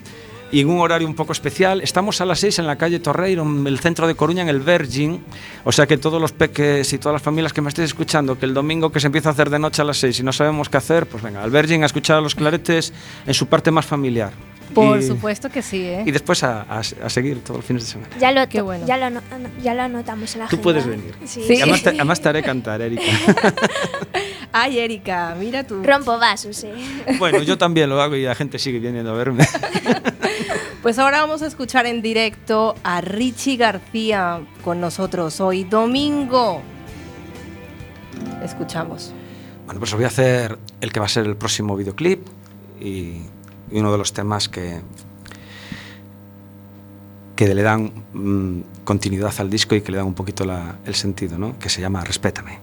[0.51, 3.43] y en un horario un poco especial, estamos a las 6 en la calle Torreiro,
[3.43, 5.23] en el centro de Coruña, en el Virgin.
[5.63, 8.45] O sea que todos los peques y todas las familias que me estéis escuchando, que
[8.45, 10.69] el domingo que se empieza a hacer de noche a las 6 y no sabemos
[10.69, 12.93] qué hacer, pues venga, al Virgin a escuchar los claretes
[13.25, 14.31] en su parte más familiar.
[14.73, 16.03] Por Y- supuesto que sí, ¿eh?
[16.05, 18.09] y después a, a- a seguir todos los fines de semana.
[18.19, 18.85] Ya lo, Qué bueno.
[18.85, 20.63] ya lo, ano- ano- ya lo anotamos en la Tú agenda.
[20.63, 21.15] puedes venir.
[21.25, 21.43] Sí.
[21.47, 21.61] Sí.
[21.61, 23.03] Además, te, además te haré cantar, Erika.
[24.51, 25.81] Ay, Erika, mira tú.
[25.83, 26.73] Rompo vasos, eh.
[27.19, 29.45] bueno, yo también lo hago y la gente sigue viniendo a verme.
[30.81, 36.61] Pues ahora vamos a escuchar en directo a Richie García con nosotros hoy domingo.
[38.43, 39.11] Escuchamos.
[39.65, 42.27] bueno, pues os voy a hacer el que va a ser el próximo videoclip
[42.79, 43.21] y,
[43.75, 44.79] y uno de los temas que,
[47.35, 50.45] que le dan mm, continuidad al disco y que le dan un poquito
[50.85, 51.59] el sentido, ¿no?
[51.59, 52.61] Que se llama Respétame.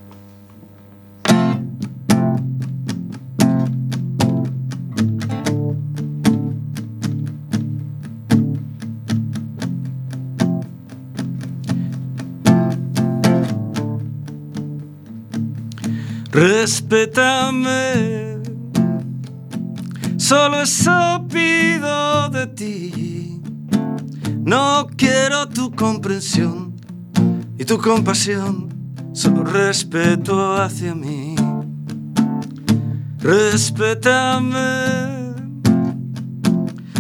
[16.30, 17.82] Respétame,
[20.33, 23.39] solo eso pido de ti.
[24.43, 26.74] No quiero tu comprensión
[27.59, 28.70] y tu compasión,
[29.12, 31.37] solo respeto hacia mí.
[33.18, 34.57] Respétame,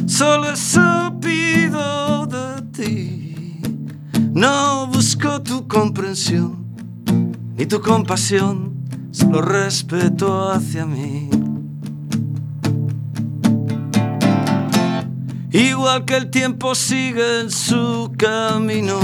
[0.04, 3.62] solo eso pido de ti.
[4.34, 6.66] No busco tu comprensión
[7.56, 8.74] ni tu compasión,
[9.10, 11.41] solo respeto hacia mí.
[15.52, 18.98] Igual que el tiempo sigue en su camino.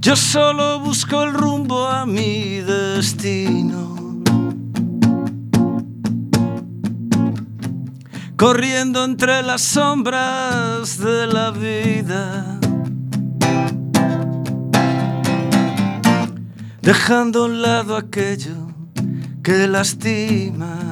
[0.00, 4.22] Yo solo busco el rumbo a mi destino.
[8.36, 12.60] Corriendo entre las sombras de la vida.
[16.82, 18.68] Dejando a un lado aquello
[19.42, 20.85] que lastima.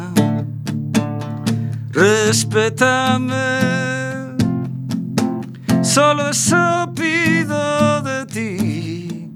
[1.95, 3.35] Respétame.
[5.83, 9.31] Solo eso pido de ti.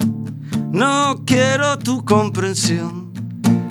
[0.73, 3.09] No quiero tu comprensión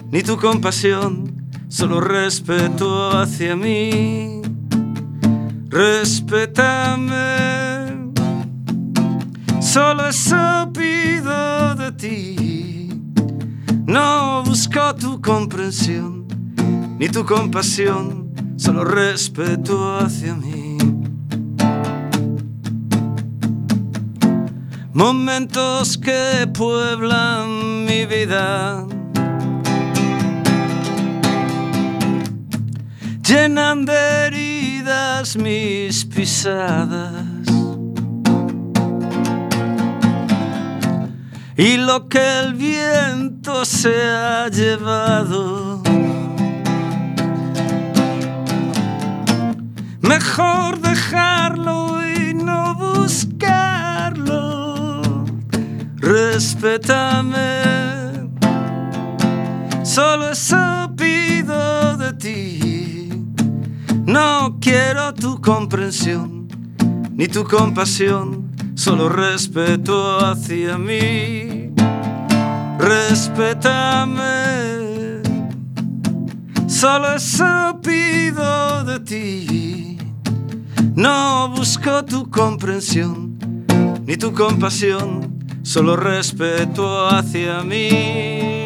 [0.09, 4.41] ni tu compasión, solo respeto hacia mí.
[5.69, 7.17] Respétame.
[9.59, 12.89] Solo eso pido de ti.
[13.85, 16.25] No busco tu comprensión
[16.99, 18.26] ni tu compasión,
[18.57, 20.77] solo respeto hacia mí.
[24.93, 28.85] Momentos que pueblan mi vida.
[33.23, 37.25] Llenan de heridas mis pisadas.
[41.55, 45.66] Y lo que el viento se ha llevado.
[50.07, 54.23] Mejor dejarlo y no buscarlo.
[55.97, 57.61] Respétame.
[59.83, 63.09] Solo eso pido de ti.
[64.05, 66.37] No quiero tu comprensión
[67.17, 71.73] ni tu compasión, solo respeto hacia mí.
[72.77, 74.21] Respétame.
[76.67, 79.66] Solo eso pido de ti.
[80.97, 83.37] No busco tu comprensión
[84.07, 88.65] ni tu compasión, solo respeto hacia mí.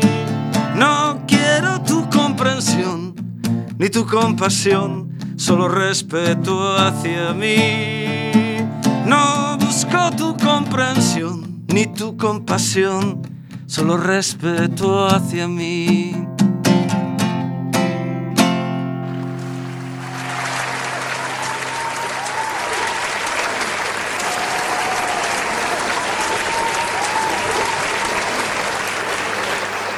[0.74, 3.14] No quiero tu comprensión
[3.78, 8.64] ni tu compasión, solo respeto hacia mí.
[9.06, 13.24] No busco tu comprensión ni tu compasión,
[13.66, 16.21] solo respeto hacia mí.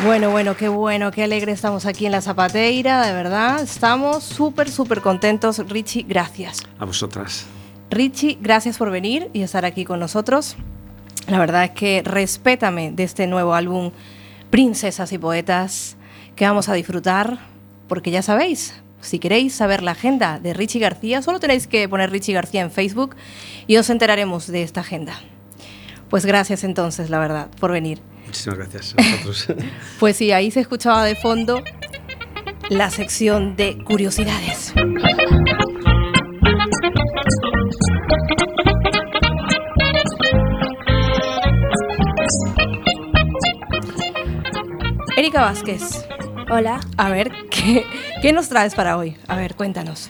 [0.04, 3.62] Bueno, bueno, qué bueno, qué alegre estamos aquí en la Zapateira, de verdad.
[3.62, 5.60] Estamos súper, súper contentos.
[5.70, 6.62] Richie, gracias.
[6.78, 7.46] A vosotras.
[7.90, 10.58] Richie, gracias por venir y estar aquí con nosotros.
[11.30, 13.92] La verdad es que respétame de este nuevo álbum
[14.50, 15.96] Princesas y Poetas
[16.36, 17.40] que vamos a disfrutar,
[17.88, 22.12] porque ya sabéis, si queréis saber la agenda de Richie García, solo tenéis que poner
[22.12, 23.16] Richie García en Facebook
[23.68, 25.14] y os enteraremos de esta agenda.
[26.10, 28.02] Pues gracias entonces, la verdad, por venir.
[28.34, 29.48] Muchísimas gracias a vosotros.
[30.00, 31.64] Pues sí, ahí se escuchaba de fondo
[32.70, 34.74] la sección de curiosidades.
[45.16, 46.06] Erika Vázquez,
[46.50, 46.80] Hola.
[46.98, 47.86] a ver, ¿qué,
[48.22, 49.16] ¿qué nos traes para hoy?
[49.28, 50.10] A ver, cuéntanos.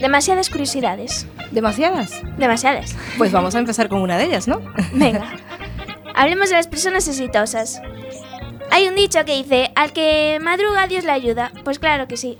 [0.00, 1.26] Demasiadas curiosidades.
[1.50, 2.20] ¿Demasiadas?
[2.36, 2.94] Demasiadas.
[3.16, 4.60] Pues vamos a empezar con una de ellas, ¿no?
[4.92, 5.32] Venga.
[6.14, 7.80] Hablemos de las personas exitosas.
[8.70, 11.52] Hay un dicho que dice, al que madruga Dios le ayuda.
[11.64, 12.38] Pues claro que sí.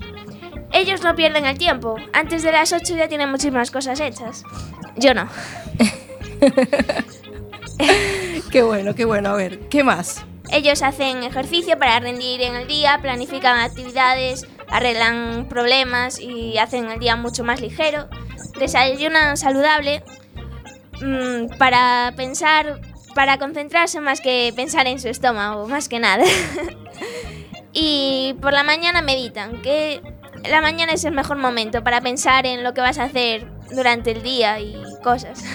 [0.71, 1.95] Ellos no pierden el tiempo.
[2.13, 4.43] Antes de las 8 ya tienen muchísimas cosas hechas.
[4.97, 5.29] Yo no.
[8.51, 9.29] Qué bueno, qué bueno.
[9.31, 10.25] A ver, ¿qué más?
[10.49, 16.99] Ellos hacen ejercicio para rendir en el día, planifican actividades, arreglan problemas y hacen el
[16.99, 18.07] día mucho más ligero.
[18.57, 20.03] Desayunan saludable
[21.01, 22.79] mm, para pensar,
[23.15, 26.23] para concentrarse más que pensar en su estómago, más que nada.
[27.73, 30.01] y por la mañana meditan, que
[30.47, 34.11] la mañana es el mejor momento para pensar en lo que vas a hacer durante
[34.11, 35.43] el día y cosas.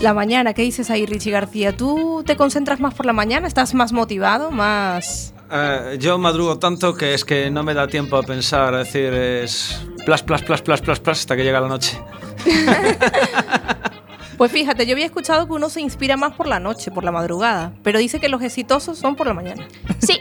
[0.00, 1.76] La mañana, ¿qué dices ahí, Richie García?
[1.76, 3.48] ¿Tú te concentras más por la mañana?
[3.48, 4.52] ¿Estás más motivado?
[4.52, 5.34] ¿Más...?
[5.50, 9.12] Eh, yo madrugo tanto que es que no me da tiempo a pensar, es decir,
[9.12, 11.98] es plas, plas, plas, plas, plas, plas, hasta que llega la noche.
[14.38, 17.10] Pues fíjate, yo había escuchado que uno se inspira más por la noche, por la
[17.12, 19.66] madrugada, pero dice que los exitosos son por la mañana.
[19.98, 20.20] sí,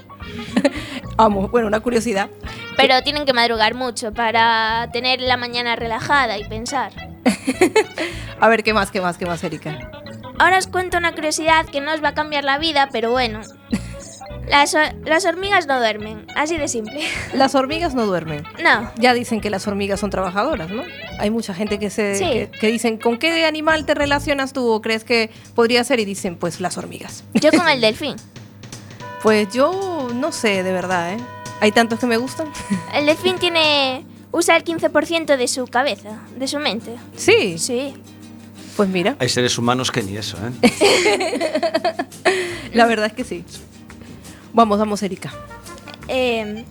[1.17, 2.29] Vamos, bueno, una curiosidad.
[2.75, 6.91] pero tienen que madrugar mucho para tener la mañana relajada y pensar.
[8.39, 9.77] A ver, ¿qué más, qué más, qué más, Erika?
[10.39, 13.41] Ahora os cuento una curiosidad que no os va a cambiar la vida, pero bueno.
[14.47, 17.01] Las, las hormigas no duermen, así de simple.
[17.33, 18.43] Las hormigas no duermen.
[18.63, 20.83] No, Ya dicen que las hormigas son trabajadoras, ¿no?
[21.19, 22.23] Hay mucha gente que se Sí.
[22.25, 25.99] que, que dicen, ¿con qué animal te relacionas tú o crees que podría ser?
[25.99, 27.23] Y dicen, pues las hormigas.
[27.33, 28.15] Yo con el delfín.
[29.23, 31.17] Pues yo no sé, de verdad, ¿eh?
[31.59, 32.47] Hay tantos que me gustan.
[32.93, 36.95] El delfín tiene usa el 15% de su cabeza, de su mente.
[37.15, 37.95] Sí, Sí.
[38.75, 41.95] pues mira, Hay seres humanos que ni eso, ¿eh?
[42.73, 43.43] la verdad es que sí.
[44.53, 45.33] Vamos, vamos, Erika.
[46.07, 46.63] Eh,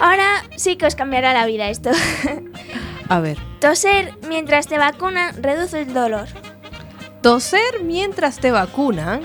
[0.00, 1.90] ahora sí que os cambiará la vida esto.
[3.08, 3.38] A ver.
[3.60, 6.28] Toser mientras te vacunan reduce el dolor.
[7.22, 9.22] Toser mientras te vacunan,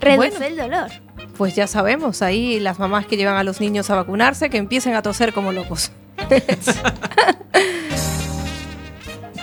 [0.00, 0.44] Reduce Bueno.
[0.46, 0.90] el dolor.
[1.36, 4.94] pues ya sabemos, ahí las mamás que llevan a los niños a vacunarse, que empiecen
[4.94, 5.90] a toser como locos.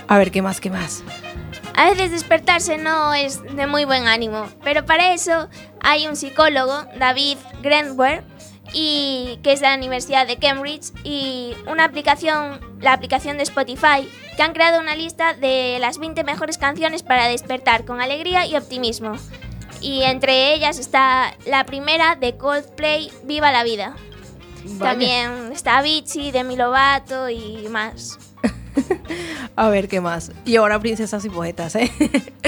[0.07, 1.03] a ver, ¿qué más, qué más?
[1.76, 5.49] A veces despertarse no es de muy buen ánimo, pero para eso
[5.80, 8.24] hay un psicólogo, David Greenwald,
[8.74, 14.07] y que es de la Universidad de Cambridge, y una aplicación, la aplicación de Spotify,
[14.36, 18.55] que han creado una lista de las 20 mejores canciones para despertar con alegría y
[18.55, 19.13] optimismo.
[19.82, 23.95] Y entre ellas está la primera de Coldplay, Viva la Vida.
[24.63, 24.91] Vale.
[24.91, 28.19] También está Avicii, Demi Lovato y más.
[29.55, 30.32] A ver, ¿qué más?
[30.45, 31.91] Y ahora princesas y poetas, ¿eh?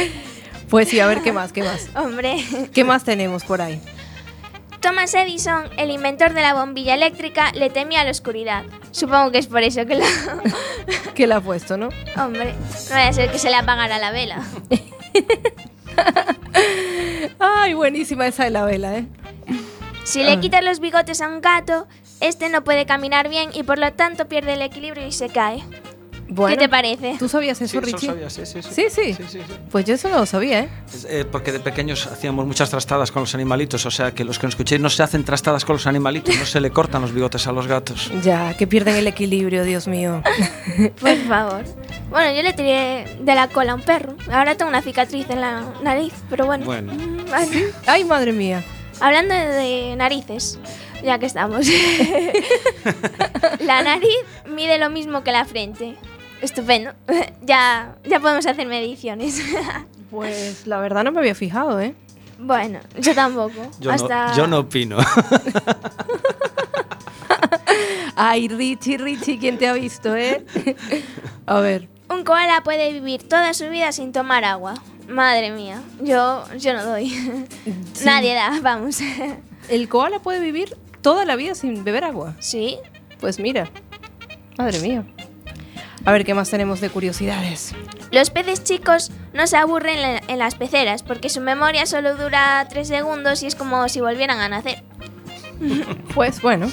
[0.69, 1.89] pues sí, a ver, ¿qué más, qué más?
[1.95, 2.37] Hombre.
[2.73, 3.81] ¿Qué más tenemos por ahí?
[4.83, 8.63] Thomas Edison, el inventor de la bombilla eléctrica, le temía a la oscuridad.
[8.91, 10.05] Supongo que es por eso que la...
[11.15, 11.87] ¿Qué le ha puesto, no?
[12.17, 14.43] Hombre, no vaya a ser que se le apagara la vela.
[17.39, 19.05] Ay, buenísima esa de la vela, ¿eh?
[20.03, 20.25] Si Ah.
[20.25, 21.87] le quitas los bigotes a un gato,
[22.19, 25.63] este no puede caminar bien y por lo tanto pierde el equilibrio y se cae.
[26.29, 27.15] Bueno, ¿Qué te parece?
[27.19, 28.07] ¿Tú sabías eso, Sí, eso Richie?
[28.07, 28.69] sabía, sí, sí, sí.
[28.71, 29.13] Sí, sí.
[29.13, 29.53] sí, sí, sí.
[29.71, 30.69] Pues yo eso no lo sabía, ¿eh?
[31.07, 34.47] Eh, porque de pequeños hacíamos muchas trastadas con los animalitos, o sea que los que
[34.47, 37.45] nos escuchéis no se hacen trastadas con los animalitos, no se le cortan los bigotes
[37.47, 38.11] a los gatos.
[38.23, 40.23] Ya, que pierden el equilibrio, Dios mío.
[40.99, 41.63] Por favor.
[42.09, 44.15] Bueno, yo le tiré de la cola a un perro.
[44.31, 46.63] Ahora tengo una cicatriz en la nariz, pero bueno.
[46.65, 46.93] Bueno.
[46.93, 47.25] Mm.
[47.87, 48.63] Ay, madre mía.
[48.99, 50.59] Hablando de narices,
[51.03, 51.65] ya que estamos.
[53.59, 54.09] la nariz
[54.47, 55.95] mide lo mismo que la frente.
[56.43, 56.91] Estupendo.
[57.45, 59.41] Ya, ya podemos hacer mediciones.
[60.11, 61.95] Pues la verdad no me había fijado, ¿eh?
[62.37, 63.71] bueno, yo tampoco.
[63.79, 64.27] Yo, Hasta...
[64.27, 64.97] no, yo no opino.
[68.15, 70.45] Ay, Richie, Richie, ¿quién te ha visto, eh?
[71.47, 71.89] A ver.
[72.11, 74.75] Un koala puede vivir toda su vida sin tomar agua.
[75.09, 77.11] Madre mía, yo, yo no doy.
[78.05, 78.99] Nadie da, vamos.
[79.67, 82.35] ¿El koala puede vivir toda la vida sin beber agua?
[82.37, 82.77] ¿Sí?
[83.19, 83.67] Pues mira.
[84.59, 85.03] Madre mía.
[86.05, 87.73] A ver, ¿qué más tenemos de curiosidades?
[88.11, 92.85] Los peces chicos no se aburren en, las peceras porque su memoria solo dura 3
[92.85, 94.83] segundos y es como si volvieran a nacer.
[96.13, 96.69] Pues bueno.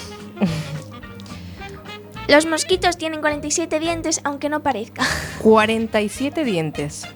[2.28, 5.04] Los mosquitos tienen 47 dientes aunque no parezca.
[5.42, 7.06] 47 dientes.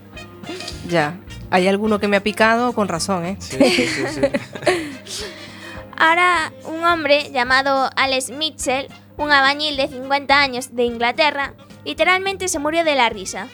[0.88, 1.18] Ya.
[1.50, 3.36] Hay alguno que me ha picado con razón, ¿eh?
[3.40, 4.20] Sí, sí, sí, sí.
[5.96, 11.54] Ahora un hombre llamado Alex Mitchell, un albañil de 50 años de Inglaterra,
[11.84, 13.48] literalmente se murió de la risa.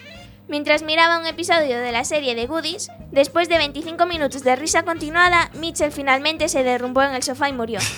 [0.49, 4.83] Mientras miraba un episodio de la serie de Goodies, después de 25 minutos de risa
[4.83, 7.78] continuada, Mitchell finalmente se derrumbó en el sofá y murió.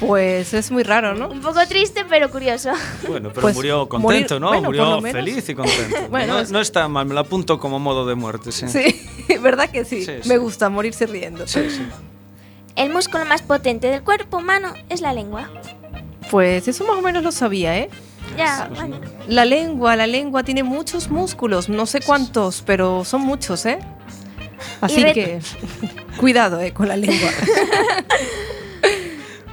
[0.00, 1.28] Pues es muy raro, ¿no?
[1.30, 2.70] Un poco triste, pero curioso.
[3.08, 4.48] Bueno, pero Pues murió contento, morir- ¿no?
[4.48, 5.96] bueno, murió feliz y contento.
[6.10, 8.68] Bueno, no, es- no está mal, me lo apunto como modo de muerte, sí.
[8.68, 10.04] Sí, ¿verdad que sí?
[10.04, 10.28] Sí, sí.
[10.28, 11.46] Me gusta morirse riendo.
[11.46, 11.80] Sí, sí.
[12.74, 15.48] El músculo más potente del cuerpo humano es la lengua.
[16.30, 17.88] Pues eso más o menos lo sabía, ¿eh?
[18.36, 19.00] Ya, bueno.
[19.28, 23.78] La lengua, la lengua tiene muchos músculos, no sé cuántos, pero son muchos, ¿eh?
[24.80, 25.40] Así que
[26.18, 26.72] cuidado, ¿eh?
[26.72, 27.30] Con la lengua.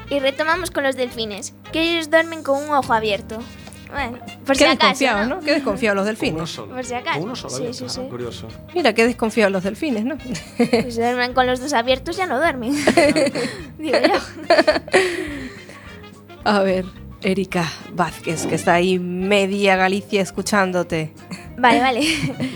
[0.09, 3.39] Y retomamos con los delfines, que ellos duermen con un ojo abierto.
[3.91, 5.35] Bueno, por si Qué acaso, desconfiados, ¿no?
[5.37, 5.41] ¿no?
[5.41, 6.49] Qué desconfiados los Uno delfines.
[6.49, 6.75] solo.
[6.75, 7.19] Por si acaso.
[7.21, 8.01] Uno solo, Sí, había, sí, ah, sí.
[8.09, 8.47] curioso.
[8.75, 10.17] Mira, qué desconfiados los delfines, ¿no?
[10.17, 10.39] Pues
[10.95, 12.73] si duermen con los dos abiertos ya no duermen.
[13.79, 14.13] Digo yo.
[16.43, 16.85] A ver,
[17.23, 21.13] Erika Vázquez, que está ahí media Galicia escuchándote.
[21.57, 22.01] Vale, vale.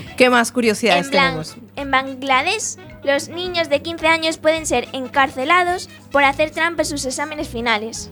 [0.16, 1.56] ¿Qué más curiosidades En, tenemos?
[1.76, 7.04] en Bangladesh, los niños de 15 años pueden ser encarcelados por hacer trampa en sus
[7.04, 8.10] exámenes finales.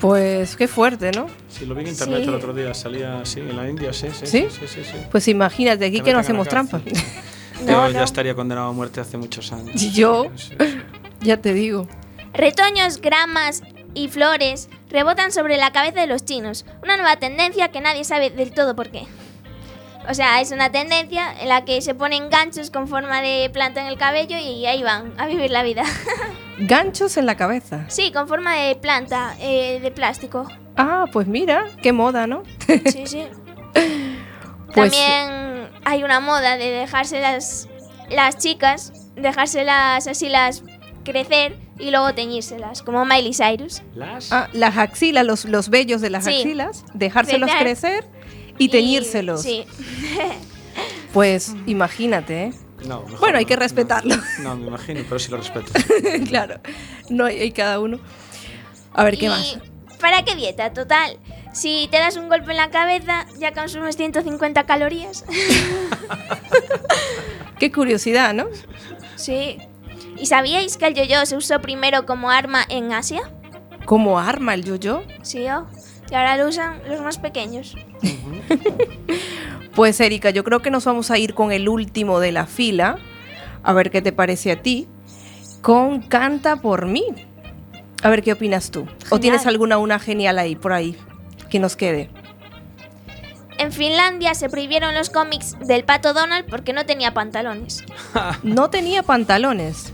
[0.00, 1.26] Pues qué fuerte, ¿no?
[1.48, 2.28] Sí, lo vi en internet Sí.
[2.28, 4.26] el otro día, salía así en la India, sí, sí.
[4.26, 4.46] ¿Sí?
[4.50, 4.96] Sí, sí, sí.
[5.10, 6.78] Pues imagínate, aquí que no hacemos trampa.
[7.64, 7.90] No, Yo no.
[7.90, 9.80] ya estaría condenado a muerte hace muchos años.
[9.94, 10.66] Yo, Sí, sí.
[11.20, 11.88] ya te digo.
[12.34, 13.62] Retoños, gramas
[13.94, 16.64] y flores rebotan sobre la cabeza de los chinos.
[16.82, 19.06] Una nueva tendencia que nadie sabe del todo por qué.
[20.08, 23.80] O sea, es una tendencia en la que se ponen ganchos con forma de planta
[23.80, 25.82] en el cabello y ahí van a vivir la vida.
[26.58, 27.84] Ganchos en la cabeza.
[27.88, 30.46] sí, con forma de planta, eh, de plástico.
[30.76, 32.44] Ah, pues mira, qué moda, ¿no?
[32.86, 33.26] Sí, sí.
[34.74, 37.68] Pues- También hay una moda de dejarse las,
[38.10, 40.62] las chicas, dejárselas así las
[41.04, 43.82] crecer y luego teñírselas, como Miley Cyrus.
[43.94, 44.32] Las.
[44.32, 46.34] Ah, las axilas, los, los vellos de las Sí.
[46.36, 48.00] axilas, dejárselos Crecer.
[48.00, 48.04] crecer
[48.58, 49.42] y teñírselos.
[49.42, 49.64] Sí.
[51.12, 52.52] Pues imagínate, ¿eh?
[52.86, 53.60] No, mejor Bueno, hay no, que no.
[53.60, 54.14] respetarlo.
[54.42, 55.72] No, me imagino, pero sí lo respeto.
[56.28, 56.60] claro,
[57.08, 57.98] no hay, hay cada uno.
[58.92, 59.58] A ver, ¿qué ¿Y más?
[60.00, 60.72] ¿Para qué dieta?
[60.72, 61.18] Total.
[61.52, 65.24] Si te das un golpe en la cabeza, ya consumes 150 calorías.
[67.58, 68.46] Qué curiosidad, ¿no?
[69.16, 69.58] sí.
[70.16, 73.22] ¿Y sabíais que el yo-yo se usó primero como arma en Asia?
[73.84, 75.02] ¿Cómo arma el yo-yo?
[75.22, 75.66] Sí, oh.
[76.10, 77.76] Y ahora lo usan los más pequeños.
[79.74, 82.96] Pues Erika, yo creo que nos vamos a ir con el último de la fila.
[83.64, 84.86] A ver qué te parece a ti.
[85.62, 87.04] Con Canta por mí.
[88.02, 88.86] A ver qué opinas tú.
[89.10, 90.96] ¿O tienes alguna una genial ahí, por ahí,
[91.50, 92.10] que nos quede?
[93.58, 97.82] En Finlandia se prohibieron los cómics del pato Donald porque no tenía pantalones.
[98.42, 99.93] No tenía pantalones.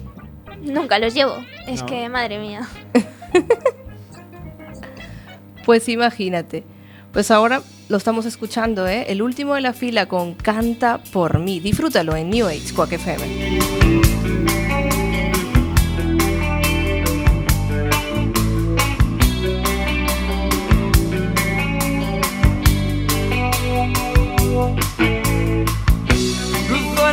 [0.62, 1.36] Nunca los llevo.
[1.66, 1.86] Es No.
[1.86, 2.68] que, madre mía.
[5.64, 6.64] Pues imagínate.
[7.12, 9.04] Pues ahora lo estamos escuchando, ¿eh?
[9.08, 11.60] El último de la fila con Canta por mí.
[11.60, 13.60] Disfrútalo en New Age Quack FM.
[26.66, 27.06] Cruzo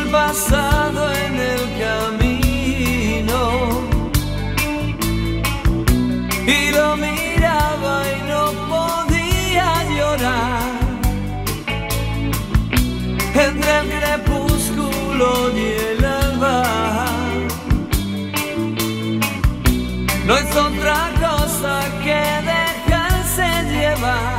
[20.28, 24.37] no es otra cosa que dejarse llevar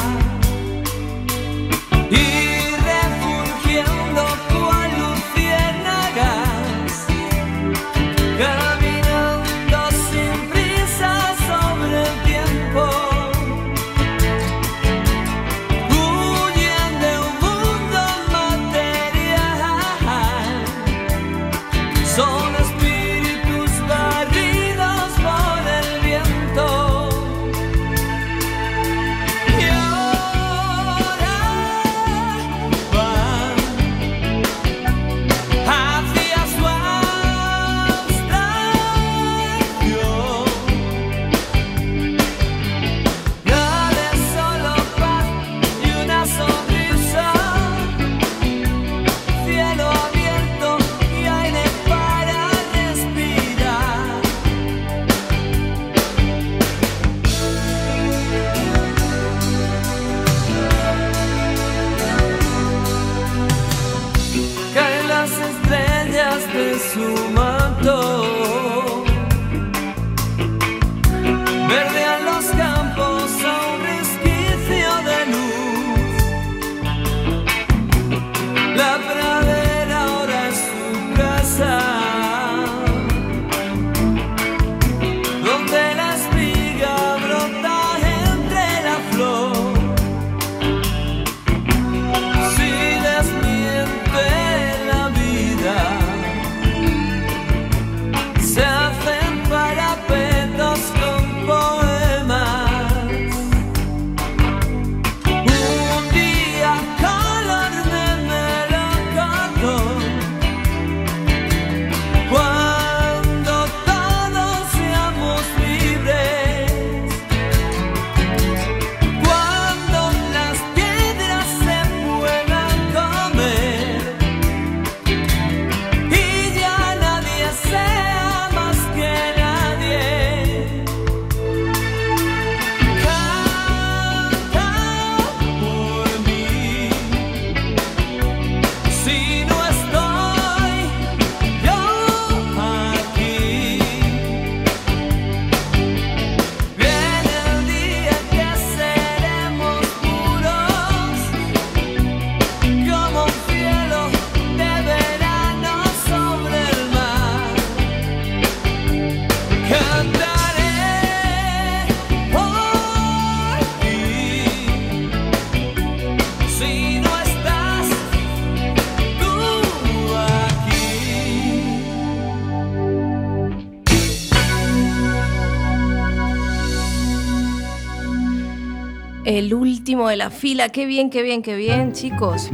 [180.08, 180.70] de la fila.
[180.70, 182.50] Qué bien, qué bien, qué bien, chicos.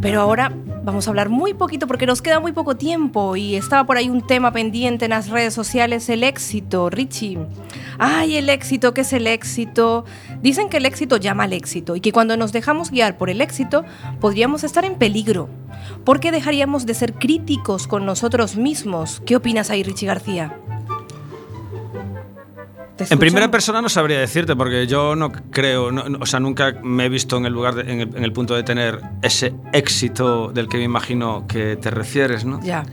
[0.00, 3.84] Pero ahora vamos a hablar muy poquito porque nos queda muy poco tiempo y estaba
[3.84, 7.38] por ahí un tema pendiente en las redes sociales, el éxito, Richie.
[7.98, 10.04] Ay, el éxito, ¿qué es el éxito?
[10.42, 13.40] Dicen que el éxito llama al éxito y que cuando nos dejamos guiar por el
[13.40, 13.84] éxito
[14.20, 15.48] podríamos estar en peligro.
[16.04, 19.22] ¿Por qué dejaríamos de ser críticos con nosotros mismos?
[19.26, 20.56] ¿Qué opinas ahí, Richie García?
[23.08, 26.40] ¿Te En primera persona no sabría decirte, porque yo no creo, no- no- o sea,
[26.40, 29.00] nunca me he visto en el lugar, de- en, el, en el punto de tener
[29.22, 32.60] ese éxito del que me imagino que te refieres, ¿no?
[32.62, 32.84] Ya.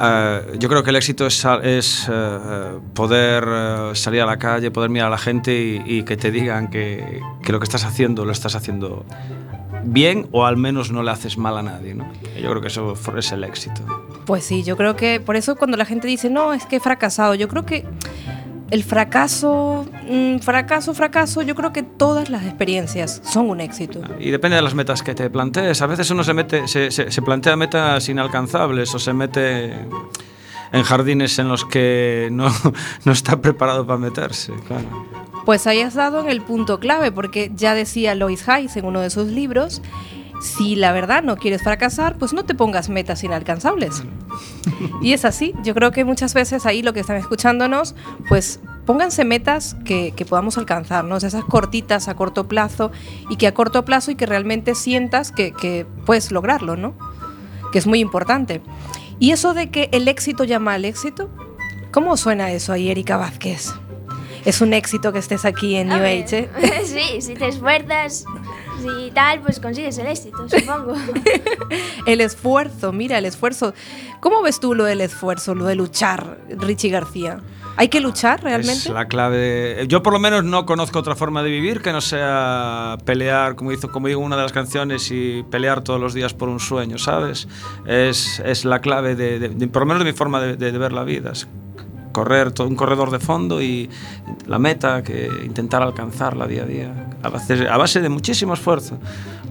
[0.00, 2.38] Eh, yo creo que el éxito es, es eh,
[2.94, 6.30] poder eh, salir a la calle, poder mirar a la gente y, y que te
[6.30, 9.04] digan que, que lo que estás haciendo lo estás haciendo
[9.84, 12.10] bien o al menos no le haces mal a nadie, ¿no?
[12.40, 13.82] Yo creo que eso es el éxito.
[14.24, 16.80] Pues sí, yo creo que por eso cuando la gente dice, no, es que he
[16.80, 17.84] fracasado, yo creo que
[18.72, 24.00] el fracaso, mm, fracaso, fracaso, yo creo que todas las experiencias son un éxito.
[24.18, 25.82] Y depende de las metas que te plantees.
[25.82, 29.74] A veces uno se, mete, se, se- se plantea metas inalcanzables o se mete
[30.72, 32.48] en jardines en los que no,
[33.04, 34.52] no está preparado para meterse.
[34.66, 35.06] Claro.
[35.44, 39.00] Pues ahí has dado en el punto clave, porque ya decía Lois Hayes en uno
[39.00, 39.82] de sus libros,
[40.42, 44.02] si la verdad no quieres fracasar, pues no te pongas metas inalcanzables.
[45.00, 47.94] Y es así, yo creo que muchas veces ahí lo que están escuchándonos,
[48.28, 52.90] pues pónganse metas que, que podamos alcanzarnos, esas cortitas a corto plazo
[53.30, 56.94] y que a corto plazo y que realmente sientas que, que puedes lograrlo, ¿no?
[57.70, 58.62] Que es muy importante.
[59.20, 61.30] Y eso de que el éxito llama al éxito,
[61.92, 63.72] ¿cómo suena eso ahí, Erika Vázquez?
[64.44, 66.82] Es un éxito que estés aquí en New Age, ¿eh?
[66.84, 68.24] sí, si te esfuerzas
[68.98, 70.94] y tal, pues consigues el éxito, supongo.
[72.06, 73.74] El esfuerzo, mira, el esfuerzo.
[74.20, 77.38] ¿Cómo ves tú lo del esfuerzo, lo de luchar, Richie García?
[77.76, 78.72] ¿Hay que luchar realmente?
[78.72, 79.84] Es la clave.
[79.88, 83.70] Yo por lo menos no conozco otra forma de vivir que no sea pelear, como
[83.72, 86.58] hizo, como digo en una de las canciones, y pelear todos los días por un
[86.60, 87.46] sueño, ¿sabes?
[87.86, 90.72] Es, es la clave de, de- de- por lo menos de mi forma de, de-
[90.72, 91.32] de ver la vida.
[92.12, 93.88] Correr todo un corredor de fondo y
[94.46, 98.98] la meta que intentar alcanzarla día a día a base, a base de muchísimo esfuerzo.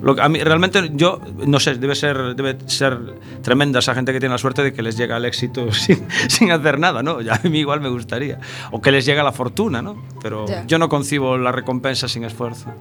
[0.02, 2.98] Lo que a mí realmente yo no sé, debe ser debe ser
[3.42, 6.52] tremenda esa gente que tiene la suerte de que les llega el éxito sin, sin
[6.52, 7.22] hacer nada, ¿no?
[7.22, 8.40] Ya a mí igual me gustaría
[8.72, 10.02] o que les llega la fortuna, ¿no?
[10.22, 12.74] Pero yo no concibo la recompensa sin esfuerzo.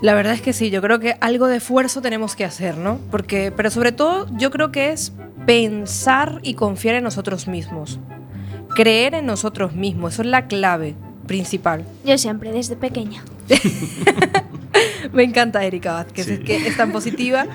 [0.00, 3.00] La verdad es que sí, yo creo que algo de esfuerzo tenemos que hacer, ¿no?
[3.10, 5.12] Porque, pero sobre todo yo creo que es
[5.44, 7.98] pensar y confiar en nosotros mismos.
[8.78, 10.94] Creer en nosotros mismos, eso es la clave
[11.26, 11.84] principal.
[12.04, 13.24] Yo siempre, desde pequeña.
[15.12, 16.32] Me encanta Erika Vázquez, Sí.
[16.34, 17.46] es que es tan positiva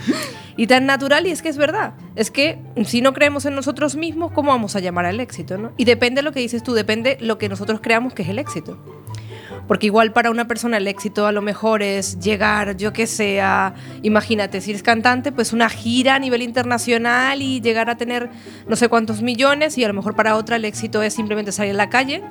[0.58, 1.94] y tan natural y es que es verdad.
[2.18, 5.58] Es que si no creemos en nosotros mismos, ¿cómo vamos a llamar al éxito?
[5.58, 5.72] ¿no?
[5.78, 8.38] Y depende de lo que dices tú, depende lo que nosotros creamos que es el
[8.38, 8.78] éxito.
[9.68, 13.42] Porque igual para una persona el éxito a lo mejor es llegar, yo que sé,
[13.42, 18.30] a, imagínate, si eres cantante, pues una gira a nivel internacional y llegar a tener
[18.68, 21.72] no sé cuántos millones y a lo mejor para otra el éxito es simplemente salir
[21.74, 22.22] a la calle,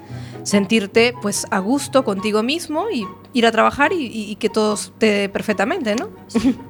[0.43, 5.29] sentirte pues a gusto contigo mismo y ir a trabajar y, y- que todo esté
[5.29, 6.11] perfectamente, ¿no?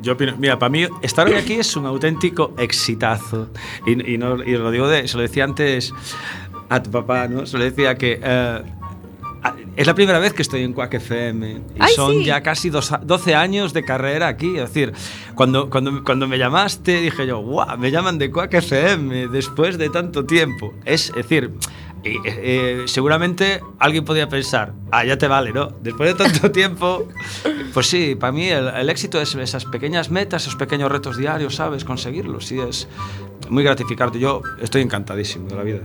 [0.02, 3.48] Yo opino, mira, para mí estar hoy aquí es un auténtico exitazo.
[3.86, 5.92] Y, no, y lo digo de, se lo decía antes
[6.68, 7.46] a tu papá, ¿no?
[7.46, 8.62] Se lo decía que eh,
[9.76, 11.50] es la primera vez que estoy en Quack FM.
[11.50, 12.24] Y ¡Ay, son sí!
[12.24, 14.56] ya casi dos a- 12 años de carrera aquí.
[14.58, 14.92] Es decir,
[15.34, 17.78] cuando, cuando, cuando me llamaste dije yo, ¡guau!
[17.78, 20.74] Me llaman de Quack FM después de tanto tiempo.
[20.84, 21.50] Es, es decir,
[22.04, 25.68] eh, eh, seguramente alguien podría pensar, ah, ya te vale, ¿no?
[25.82, 27.08] Después de tanto tiempo,
[27.72, 31.54] pues sí, para mí el, el éxito es esas pequeñas metas, esos pequeños retos diarios,
[31.54, 31.84] ¿sabes?
[31.84, 32.88] Conseguirlos, sí, es
[33.48, 34.18] muy gratificante.
[34.18, 35.80] Yo estoy encantadísimo de la vida.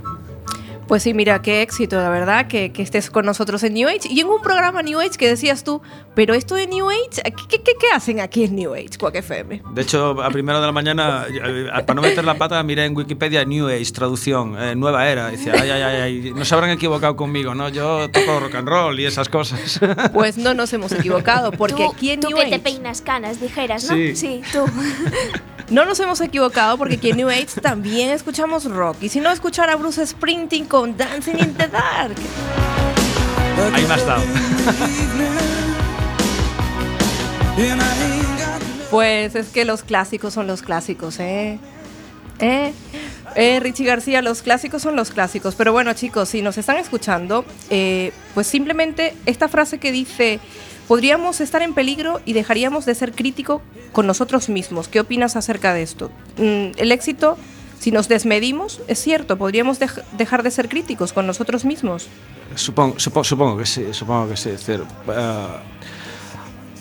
[0.87, 4.07] Pues sí, mira, qué éxito, la verdad, que, que estés con nosotros en New Age.
[4.09, 5.81] Y en un programa New Age que decías tú,
[6.15, 9.61] pero esto de New Age, ¿qué, qué, qué- hacen aquí en New Age, Quack FM?
[9.73, 12.95] De hecho, a primera de la mañana, eh, para no meter la pata, miré en
[12.95, 15.27] Wikipedia New Age, traducción, eh, nueva era.
[15.29, 17.67] Decía, ay, ay, ay, ay, no se habrán equivocado conmigo, ¿no?
[17.69, 19.79] Yo toco rock and roll y esas cosas.
[20.13, 22.51] Pues no nos hemos equivocado, porque tú, aquí en tú New que Age...
[22.51, 23.95] te peinas canas, dijeras, ¿no?
[24.15, 24.41] Sí.
[24.53, 24.65] tú.
[25.69, 28.95] No nos hemos equivocado porque aquí en New Age también escuchamos rock.
[29.01, 32.15] Y si no, escuchar a Bruce Sprinting con Dancing in the Dark.
[33.73, 34.21] Ahí me has dado.
[38.91, 41.57] Pues es que los clásicos son los clásicos, ¿eh?
[42.37, 42.73] ¿Eh?
[43.35, 45.55] Eh, Richie García, los clásicos son los clásicos.
[45.55, 50.39] Pero bueno, chicos, si nos están escuchando, eh, pues simplemente esta frase que dice,
[50.87, 53.63] podríamos estar en peligro y dejaríamos de ser crítico
[53.93, 54.87] con nosotros mismos.
[54.87, 56.11] ¿Qué opinas acerca de esto?
[56.37, 57.35] Mm, el éxito,
[57.79, 62.07] si nos desmedimos, es cierto, podríamos dej- dejar de ser críticos con nosotros mismos.
[62.55, 64.49] Supongo, supo- supongo que sí, supongo que sí.
[64.49, 65.47] Es decir, eh,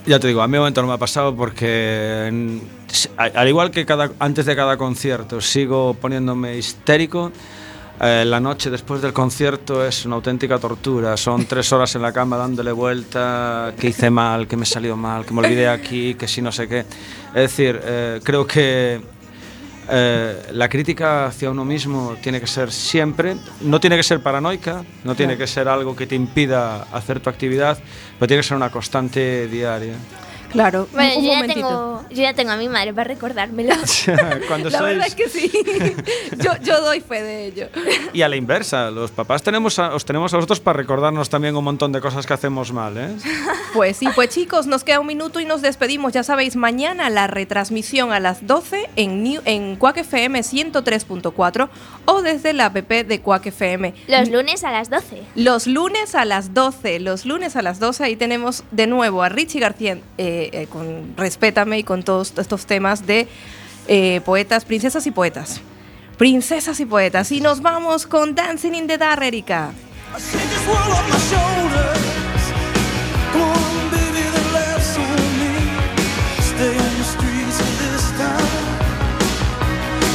[0.07, 2.61] ya te digo, a mí de momento no me ha pasado porque
[3.17, 7.33] a- al igual que cada, antes de cada concierto, sigo poniéndome histérico.
[7.99, 11.17] eh, la noche después del concierto es una auténtica tortura.
[11.17, 15.25] Son tres horas en la cama dándole vuelta, que hice mal, que me salió mal,
[15.25, 16.81] que me olvidé aquí, que si no sé qué.
[16.81, 19.01] Es decir, eh, creo que
[19.89, 24.85] eh, la crítica hacia uno mismo tiene que ser siempre, no tiene que ser paranoica,
[25.05, 27.79] no tiene que ser algo que te impida hacer tu actividad,
[28.19, 29.95] pero tiene que ser una constante diaria.
[30.51, 31.61] Claro, Bueno, un yo ya, momentito.
[31.69, 33.75] tengo, yo ya tengo a mi madre para recordármelo.
[34.49, 35.51] Cuando La sois- verdad es que sí.
[36.39, 37.69] yo, yo doy fe de ello.
[38.13, 41.57] Y a la inversa, los papás tenemos a- os tenemos a vosotros para recordarnos también
[41.57, 43.09] un montón de cosas que hacemos mal, ¿eh?
[43.75, 46.13] Pues sí, pues chicos, nos queda un minuto y nos despedimos.
[46.13, 51.69] Ya sabéis, mañana la retransmisión a las 12 en, New- en Quack FM 103.4
[52.07, 53.95] o desde la app de Quack FM.
[54.09, 55.23] Los lunes a las 12.
[55.35, 59.29] Los lunes a las 12, los lunes a las 12, ahí tenemos de nuevo a
[59.29, 63.29] Richie García eh, eh, con Respétame y con todos estos temas de
[63.89, 65.61] eh, poetas, princesas y poetas.
[66.19, 67.31] Princesas y poetas.
[67.33, 69.73] Y nos vamos con Dancing in the Dark, Erika.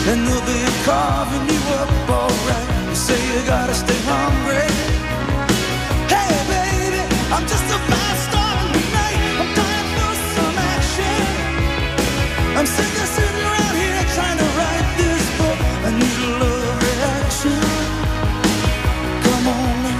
[0.07, 2.89] And they'll be carving you up alright.
[2.89, 4.67] You say you gotta stay hungry.
[6.09, 7.01] Hey, baby,
[7.31, 7.90] I'm just a
[12.61, 13.30] I'm sick of.